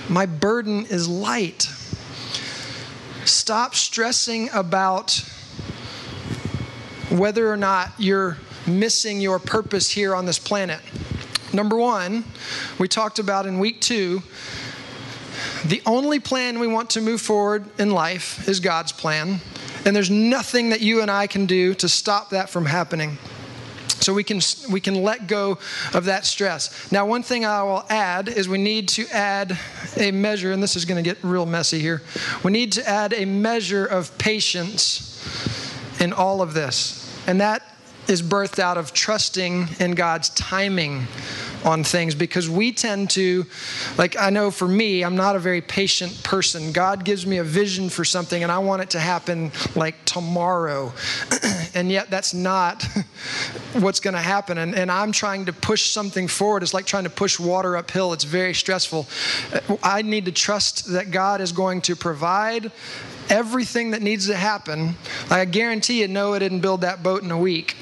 my 0.07 0.25
burden 0.25 0.85
is 0.85 1.07
light. 1.09 1.69
Stop 3.25 3.75
stressing 3.75 4.49
about 4.53 5.23
whether 7.11 7.51
or 7.51 7.57
not 7.57 7.91
you're 7.97 8.37
missing 8.65 9.19
your 9.19 9.39
purpose 9.39 9.89
here 9.89 10.15
on 10.15 10.25
this 10.25 10.39
planet. 10.39 10.79
Number 11.53 11.75
one, 11.75 12.23
we 12.79 12.87
talked 12.87 13.19
about 13.19 13.45
in 13.45 13.59
week 13.59 13.81
two, 13.81 14.23
the 15.65 15.81
only 15.85 16.19
plan 16.19 16.59
we 16.59 16.67
want 16.67 16.91
to 16.91 17.01
move 17.01 17.21
forward 17.21 17.65
in 17.79 17.91
life 17.91 18.47
is 18.47 18.59
God's 18.59 18.91
plan. 18.91 19.39
And 19.85 19.95
there's 19.95 20.09
nothing 20.09 20.69
that 20.69 20.81
you 20.81 21.01
and 21.01 21.09
I 21.09 21.27
can 21.27 21.45
do 21.45 21.73
to 21.75 21.89
stop 21.89 22.29
that 22.29 22.49
from 22.49 22.65
happening. 22.65 23.17
So 23.99 24.13
we 24.13 24.23
can 24.23 24.41
we 24.71 24.79
can 24.79 25.03
let 25.03 25.27
go 25.27 25.59
of 25.93 26.05
that 26.05 26.25
stress. 26.25 26.91
Now, 26.91 27.05
one 27.05 27.21
thing 27.21 27.45
I 27.45 27.61
will 27.61 27.85
add 27.87 28.29
is 28.29 28.49
we 28.49 28.57
need 28.57 28.87
to 28.89 29.07
add 29.09 29.57
a 29.95 30.11
measure, 30.11 30.51
and 30.51 30.63
this 30.63 30.75
is 30.75 30.85
going 30.85 31.03
to 31.03 31.07
get 31.07 31.23
real 31.23 31.45
messy 31.45 31.79
here. 31.79 32.01
We 32.43 32.51
need 32.51 32.71
to 32.73 32.89
add 32.89 33.13
a 33.13 33.25
measure 33.25 33.85
of 33.85 34.17
patience 34.17 35.11
in 36.01 36.11
all 36.11 36.41
of 36.41 36.53
this, 36.53 37.15
and 37.27 37.39
that 37.39 37.61
is 38.07 38.21
birthed 38.21 38.59
out 38.59 38.77
of 38.77 38.91
trusting 38.91 39.67
in 39.79 39.91
God's 39.91 40.29
timing 40.29 41.07
on 41.63 41.83
things 41.83 42.15
because 42.15 42.49
we 42.49 42.71
tend 42.71 43.09
to, 43.11 43.45
like, 43.97 44.17
I 44.17 44.29
know 44.29 44.51
for 44.51 44.67
me, 44.67 45.03
I'm 45.03 45.15
not 45.15 45.35
a 45.35 45.39
very 45.39 45.61
patient 45.61 46.23
person. 46.23 46.71
God 46.71 47.05
gives 47.05 47.25
me 47.25 47.37
a 47.37 47.43
vision 47.43 47.89
for 47.89 48.03
something 48.03 48.43
and 48.43 48.51
I 48.51 48.59
want 48.59 48.81
it 48.81 48.89
to 48.91 48.99
happen 48.99 49.51
like 49.75 50.03
tomorrow. 50.05 50.93
and 51.73 51.91
yet 51.91 52.09
that's 52.09 52.33
not 52.33 52.83
what's 53.73 53.99
going 53.99 54.13
to 54.13 54.21
happen. 54.21 54.57
And, 54.57 54.75
and 54.75 54.91
I'm 54.91 55.11
trying 55.11 55.45
to 55.45 55.53
push 55.53 55.91
something 55.91 56.27
forward. 56.27 56.63
It's 56.63 56.73
like 56.73 56.85
trying 56.85 57.03
to 57.05 57.09
push 57.09 57.39
water 57.39 57.77
uphill, 57.77 58.13
it's 58.13 58.23
very 58.23 58.53
stressful. 58.53 59.07
I 59.83 60.01
need 60.01 60.25
to 60.25 60.31
trust 60.31 60.91
that 60.93 61.11
God 61.11 61.41
is 61.41 61.51
going 61.51 61.81
to 61.81 61.95
provide 61.95 62.71
everything 63.29 63.91
that 63.91 64.01
needs 64.01 64.27
to 64.27 64.35
happen. 64.35 64.95
I 65.29 65.45
guarantee 65.45 66.01
you, 66.01 66.07
Noah 66.07 66.39
didn't 66.39 66.59
build 66.59 66.81
that 66.81 67.01
boat 67.01 67.23
in 67.23 67.31
a 67.31 67.37
week 67.37 67.75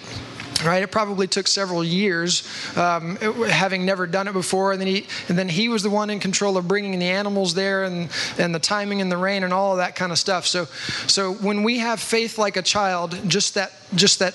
right 0.65 0.84
it 0.84 0.91
probably 0.91 1.28
took 1.28 1.48
several 1.48 1.84
years 1.84 2.43
um, 2.76 3.15
having 3.48 3.86
never 3.86 4.06
done 4.06 4.28
it 4.28 4.34
before 4.34 4.72
and 4.72 4.82
then 4.82 4.88
he 4.88 5.06
and 5.28 5.38
then 5.38 5.50
he 5.50 5.69
was 5.69 5.84
the 5.84 5.89
one 5.89 6.10
in 6.10 6.19
control 6.19 6.58
of 6.58 6.67
bringing 6.67 7.00
the 7.00 7.06
animals 7.06 7.54
there 7.54 7.84
and 7.84 8.10
and 8.38 8.54
the 8.54 8.60
timing 8.60 9.02
and 9.02 9.12
the 9.12 9.17
rain 9.17 9.43
and 9.43 9.54
all 9.54 9.72
of 9.72 9.78
that 9.78 9.95
kind 9.95 10.12
of 10.12 10.17
stuff 10.17 10.45
so 10.45 10.65
so 11.08 11.34
when 11.34 11.63
we 11.63 11.80
have 11.80 12.00
faith 12.00 12.38
like 12.38 12.58
a 12.58 12.62
child 12.62 13.17
just 13.28 13.56
that 13.56 13.72
just 13.95 14.19
that 14.19 14.34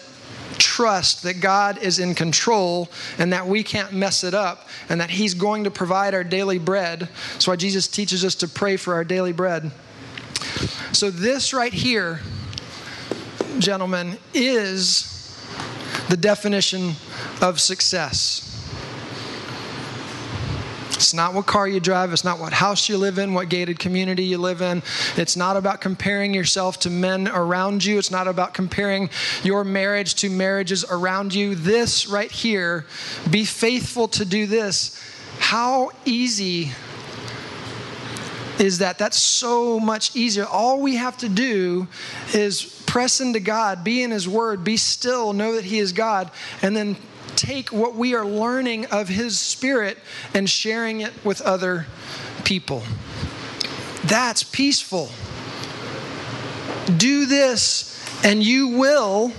trust 0.58 1.22
that 1.24 1.40
God 1.40 1.78
is 1.78 1.98
in 1.98 2.14
control 2.14 2.88
and 3.18 3.32
that 3.32 3.46
we 3.46 3.62
can't 3.62 3.92
mess 3.92 4.24
it 4.24 4.34
up 4.34 4.68
and 4.88 5.00
that 5.00 5.10
He's 5.10 5.34
going 5.34 5.64
to 5.64 5.70
provide 5.70 6.14
our 6.14 6.24
daily 6.24 6.58
bread. 6.58 7.08
That's 7.32 7.46
why 7.46 7.56
Jesus 7.56 7.88
teaches 7.88 8.24
us 8.24 8.34
to 8.37 8.48
pray 8.48 8.76
for 8.76 8.94
our 8.94 9.04
daily 9.04 9.32
bread. 9.32 9.70
So, 10.92 11.10
this 11.10 11.52
right 11.52 11.72
here, 11.72 12.20
gentlemen, 13.58 14.18
is 14.32 15.13
the 16.08 16.16
definition 16.16 16.94
of 17.40 17.60
success. 17.60 18.50
It's 21.04 21.12
not 21.12 21.34
what 21.34 21.46
car 21.46 21.68
you 21.68 21.80
drive. 21.80 22.12
It's 22.12 22.24
not 22.24 22.38
what 22.38 22.52
house 22.52 22.88
you 22.88 22.96
live 22.96 23.18
in, 23.18 23.34
what 23.34 23.48
gated 23.48 23.78
community 23.78 24.24
you 24.24 24.38
live 24.38 24.62
in. 24.62 24.82
It's 25.16 25.36
not 25.36 25.56
about 25.56 25.80
comparing 25.80 26.32
yourself 26.32 26.78
to 26.80 26.90
men 26.90 27.28
around 27.28 27.84
you. 27.84 27.98
It's 27.98 28.10
not 28.10 28.26
about 28.26 28.54
comparing 28.54 29.10
your 29.42 29.64
marriage 29.64 30.14
to 30.16 30.30
marriages 30.30 30.84
around 30.88 31.34
you. 31.34 31.56
This 31.56 32.06
right 32.06 32.30
here, 32.30 32.86
be 33.30 33.44
faithful 33.44 34.08
to 34.08 34.24
do 34.24 34.46
this. 34.46 34.98
How 35.40 35.90
easy 36.04 36.72
is 38.58 38.78
that? 38.78 38.96
That's 38.96 39.18
so 39.18 39.78
much 39.80 40.16
easier. 40.16 40.46
All 40.46 40.80
we 40.80 40.96
have 40.96 41.18
to 41.18 41.28
do 41.28 41.86
is 42.32 42.73
press 42.94 43.20
into 43.20 43.40
God, 43.40 43.83
be 43.83 44.04
in 44.04 44.12
His 44.12 44.28
Word, 44.28 44.62
be 44.62 44.76
still, 44.76 45.33
know 45.33 45.57
that 45.57 45.64
He 45.64 45.80
is 45.80 45.92
God, 45.92 46.30
and 46.62 46.76
then 46.76 46.96
take 47.35 47.72
what 47.72 47.96
we 47.96 48.14
are 48.14 48.24
learning 48.24 48.87
of 48.87 49.09
His 49.09 49.37
Spirit 49.37 49.98
and 50.33 50.48
sharing 50.48 51.00
it 51.00 51.12
with 51.24 51.40
other 51.40 51.87
people. 52.44 52.85
That's 54.04 54.44
peaceful. 54.44 55.11
Do 56.96 57.26
this, 57.26 58.00
and 58.22 58.44
you 58.44 58.68
will 58.68 59.33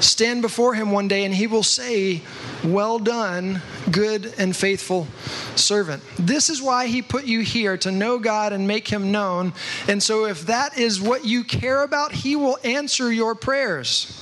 stand 0.00 0.42
before 0.42 0.74
Him 0.74 0.90
one 0.90 1.08
day, 1.08 1.24
and 1.24 1.34
He 1.34 1.46
will 1.46 1.62
say, 1.62 2.20
Well 2.64 2.98
done, 2.98 3.60
good 3.90 4.32
and 4.38 4.56
faithful 4.56 5.06
servant. 5.54 6.02
This 6.18 6.48
is 6.48 6.62
why 6.62 6.86
he 6.86 7.02
put 7.02 7.24
you 7.26 7.40
here 7.40 7.76
to 7.78 7.92
know 7.92 8.18
God 8.18 8.54
and 8.54 8.66
make 8.66 8.88
him 8.88 9.12
known. 9.12 9.52
And 9.86 10.02
so, 10.02 10.24
if 10.24 10.46
that 10.46 10.78
is 10.78 10.98
what 10.98 11.26
you 11.26 11.44
care 11.44 11.82
about, 11.82 12.12
he 12.12 12.36
will 12.36 12.58
answer 12.64 13.12
your 13.12 13.34
prayers. 13.34 14.20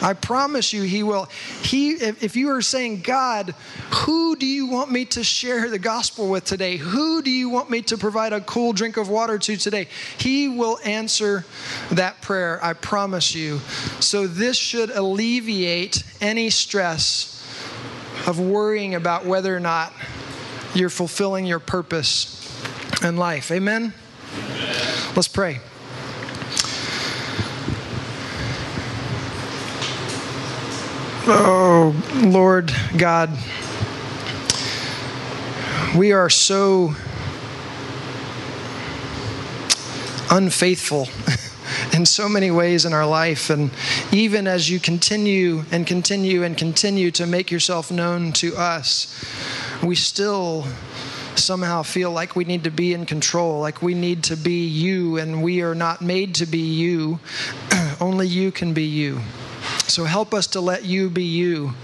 I 0.00 0.14
promise 0.14 0.72
you, 0.72 0.82
he 0.82 1.02
will. 1.02 1.28
He, 1.62 1.92
if, 1.92 2.36
you 2.36 2.50
are 2.50 2.62
saying, 2.62 3.02
God, 3.02 3.54
who 3.92 4.36
do 4.36 4.46
you 4.46 4.66
want 4.66 4.90
me 4.92 5.04
to 5.06 5.24
share 5.24 5.68
the 5.68 5.78
gospel 5.78 6.28
with 6.28 6.44
today? 6.44 6.76
Who 6.76 7.20
do 7.22 7.30
you 7.30 7.48
want 7.48 7.68
me 7.68 7.82
to 7.82 7.98
provide 7.98 8.32
a 8.32 8.40
cool 8.40 8.72
drink 8.72 8.96
of 8.96 9.08
water 9.08 9.38
to 9.38 9.56
today? 9.56 9.88
He 10.18 10.48
will 10.48 10.78
answer 10.84 11.44
that 11.90 12.22
prayer. 12.22 12.60
I 12.62 12.74
promise 12.74 13.34
you. 13.34 13.58
So 13.98 14.26
this 14.28 14.56
should 14.56 14.90
alleviate 14.90 16.04
any 16.20 16.50
stress 16.50 17.37
of 18.26 18.40
worrying 18.40 18.94
about 18.94 19.24
whether 19.24 19.54
or 19.56 19.60
not 19.60 19.92
you're 20.74 20.90
fulfilling 20.90 21.46
your 21.46 21.60
purpose 21.60 22.34
in 23.02 23.16
life. 23.16 23.50
Amen? 23.50 23.92
Amen. 24.36 25.12
Let's 25.14 25.28
pray. 25.28 25.60
Oh, 31.30 31.94
Lord 32.24 32.72
God, 32.96 33.36
we 35.94 36.12
are 36.12 36.30
so 36.30 36.94
unfaithful 40.30 41.08
in 41.98 42.06
so 42.06 42.28
many 42.28 42.50
ways 42.50 42.84
in 42.84 42.92
our 42.92 43.06
life. 43.06 43.50
And 43.50 43.72
even 44.12 44.46
as 44.46 44.70
you 44.70 44.78
continue 44.78 45.64
and 45.72 45.84
continue 45.84 46.44
and 46.44 46.56
continue 46.56 47.10
to 47.10 47.26
make 47.26 47.50
yourself 47.50 47.90
known 47.90 48.32
to 48.34 48.56
us, 48.56 49.12
we 49.82 49.96
still 49.96 50.64
somehow 51.34 51.82
feel 51.82 52.12
like 52.12 52.36
we 52.36 52.44
need 52.44 52.64
to 52.64 52.70
be 52.70 52.94
in 52.94 53.04
control, 53.04 53.60
like 53.60 53.82
we 53.82 53.94
need 53.94 54.22
to 54.24 54.36
be 54.36 54.66
you, 54.66 55.18
and 55.18 55.42
we 55.42 55.60
are 55.60 55.74
not 55.74 56.00
made 56.00 56.36
to 56.36 56.46
be 56.46 56.58
you. 56.58 57.18
Only 58.00 58.28
you 58.28 58.52
can 58.52 58.72
be 58.72 58.84
you. 58.84 59.20
So 59.88 60.04
help 60.04 60.32
us 60.32 60.46
to 60.48 60.60
let 60.60 60.84
you 60.84 61.10
be 61.10 61.24
you. 61.24 61.74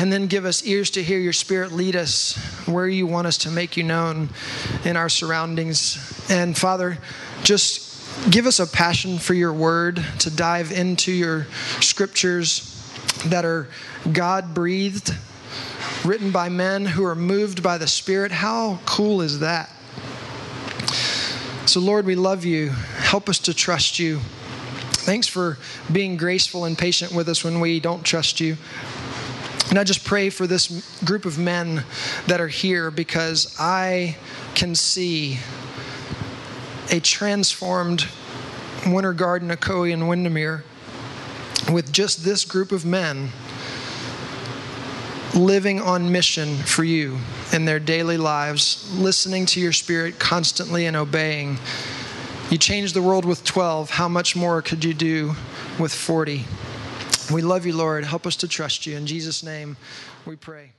And 0.00 0.12
then 0.12 0.26
give 0.26 0.44
us 0.44 0.64
ears 0.64 0.90
to 0.90 1.02
hear 1.02 1.18
your 1.18 1.32
spirit 1.32 1.72
lead 1.72 1.94
us 1.94 2.36
where 2.66 2.88
you 2.88 3.06
want 3.06 3.28
us 3.28 3.38
to 3.38 3.50
make 3.50 3.76
you 3.76 3.84
known 3.84 4.30
in 4.84 4.96
our 4.96 5.08
surroundings. 5.08 6.24
And 6.28 6.56
Father, 6.56 6.98
just 7.42 7.87
give 8.30 8.46
us 8.46 8.60
a 8.60 8.66
passion 8.66 9.18
for 9.18 9.34
your 9.34 9.52
word, 9.52 10.04
to 10.20 10.30
dive 10.30 10.72
into 10.72 11.12
your 11.12 11.46
scriptures 11.80 12.74
that 13.26 13.44
are 13.44 13.68
God 14.12 14.54
breathed, 14.54 15.14
written 16.04 16.30
by 16.30 16.48
men 16.48 16.84
who 16.84 17.04
are 17.04 17.14
moved 17.14 17.62
by 17.62 17.78
the 17.78 17.86
Spirit. 17.86 18.30
How 18.32 18.80
cool 18.86 19.20
is 19.20 19.40
that? 19.40 19.70
So, 21.66 21.80
Lord, 21.80 22.06
we 22.06 22.14
love 22.14 22.44
you. 22.44 22.70
Help 22.70 23.28
us 23.28 23.38
to 23.40 23.54
trust 23.54 23.98
you. 23.98 24.20
Thanks 24.92 25.26
for 25.26 25.58
being 25.90 26.16
graceful 26.16 26.64
and 26.64 26.76
patient 26.76 27.12
with 27.12 27.28
us 27.28 27.44
when 27.44 27.60
we 27.60 27.80
don't 27.80 28.04
trust 28.04 28.40
you. 28.40 28.56
And 29.70 29.78
I 29.78 29.84
just 29.84 30.04
pray 30.04 30.30
for 30.30 30.46
this 30.46 30.68
group 31.04 31.24
of 31.24 31.38
men 31.38 31.84
that 32.26 32.40
are 32.40 32.48
here 32.48 32.90
because 32.90 33.54
I 33.58 34.16
can 34.54 34.74
see 34.74 35.38
a 36.90 37.00
transformed 37.00 38.06
Winter 38.86 39.12
Garden, 39.12 39.50
Ocoee, 39.50 39.92
and 39.92 40.08
Windermere 40.08 40.64
with 41.72 41.92
just 41.92 42.24
this 42.24 42.44
group 42.44 42.72
of 42.72 42.84
men 42.84 43.30
living 45.34 45.80
on 45.80 46.10
mission 46.10 46.56
for 46.56 46.84
you 46.84 47.18
in 47.52 47.64
their 47.64 47.78
daily 47.78 48.16
lives, 48.16 48.90
listening 48.98 49.46
to 49.46 49.60
your 49.60 49.72
spirit 49.72 50.18
constantly 50.18 50.86
and 50.86 50.96
obeying. 50.96 51.58
You 52.50 52.58
changed 52.58 52.94
the 52.94 53.02
world 53.02 53.24
with 53.24 53.44
12. 53.44 53.90
How 53.90 54.08
much 54.08 54.34
more 54.34 54.62
could 54.62 54.84
you 54.84 54.94
do 54.94 55.34
with 55.78 55.92
40? 55.92 56.44
We 57.32 57.42
love 57.42 57.66
you, 57.66 57.74
Lord. 57.74 58.04
Help 58.04 58.26
us 58.26 58.36
to 58.36 58.48
trust 58.48 58.86
you. 58.86 58.96
In 58.96 59.06
Jesus' 59.06 59.42
name, 59.42 59.76
we 60.24 60.36
pray. 60.36 60.72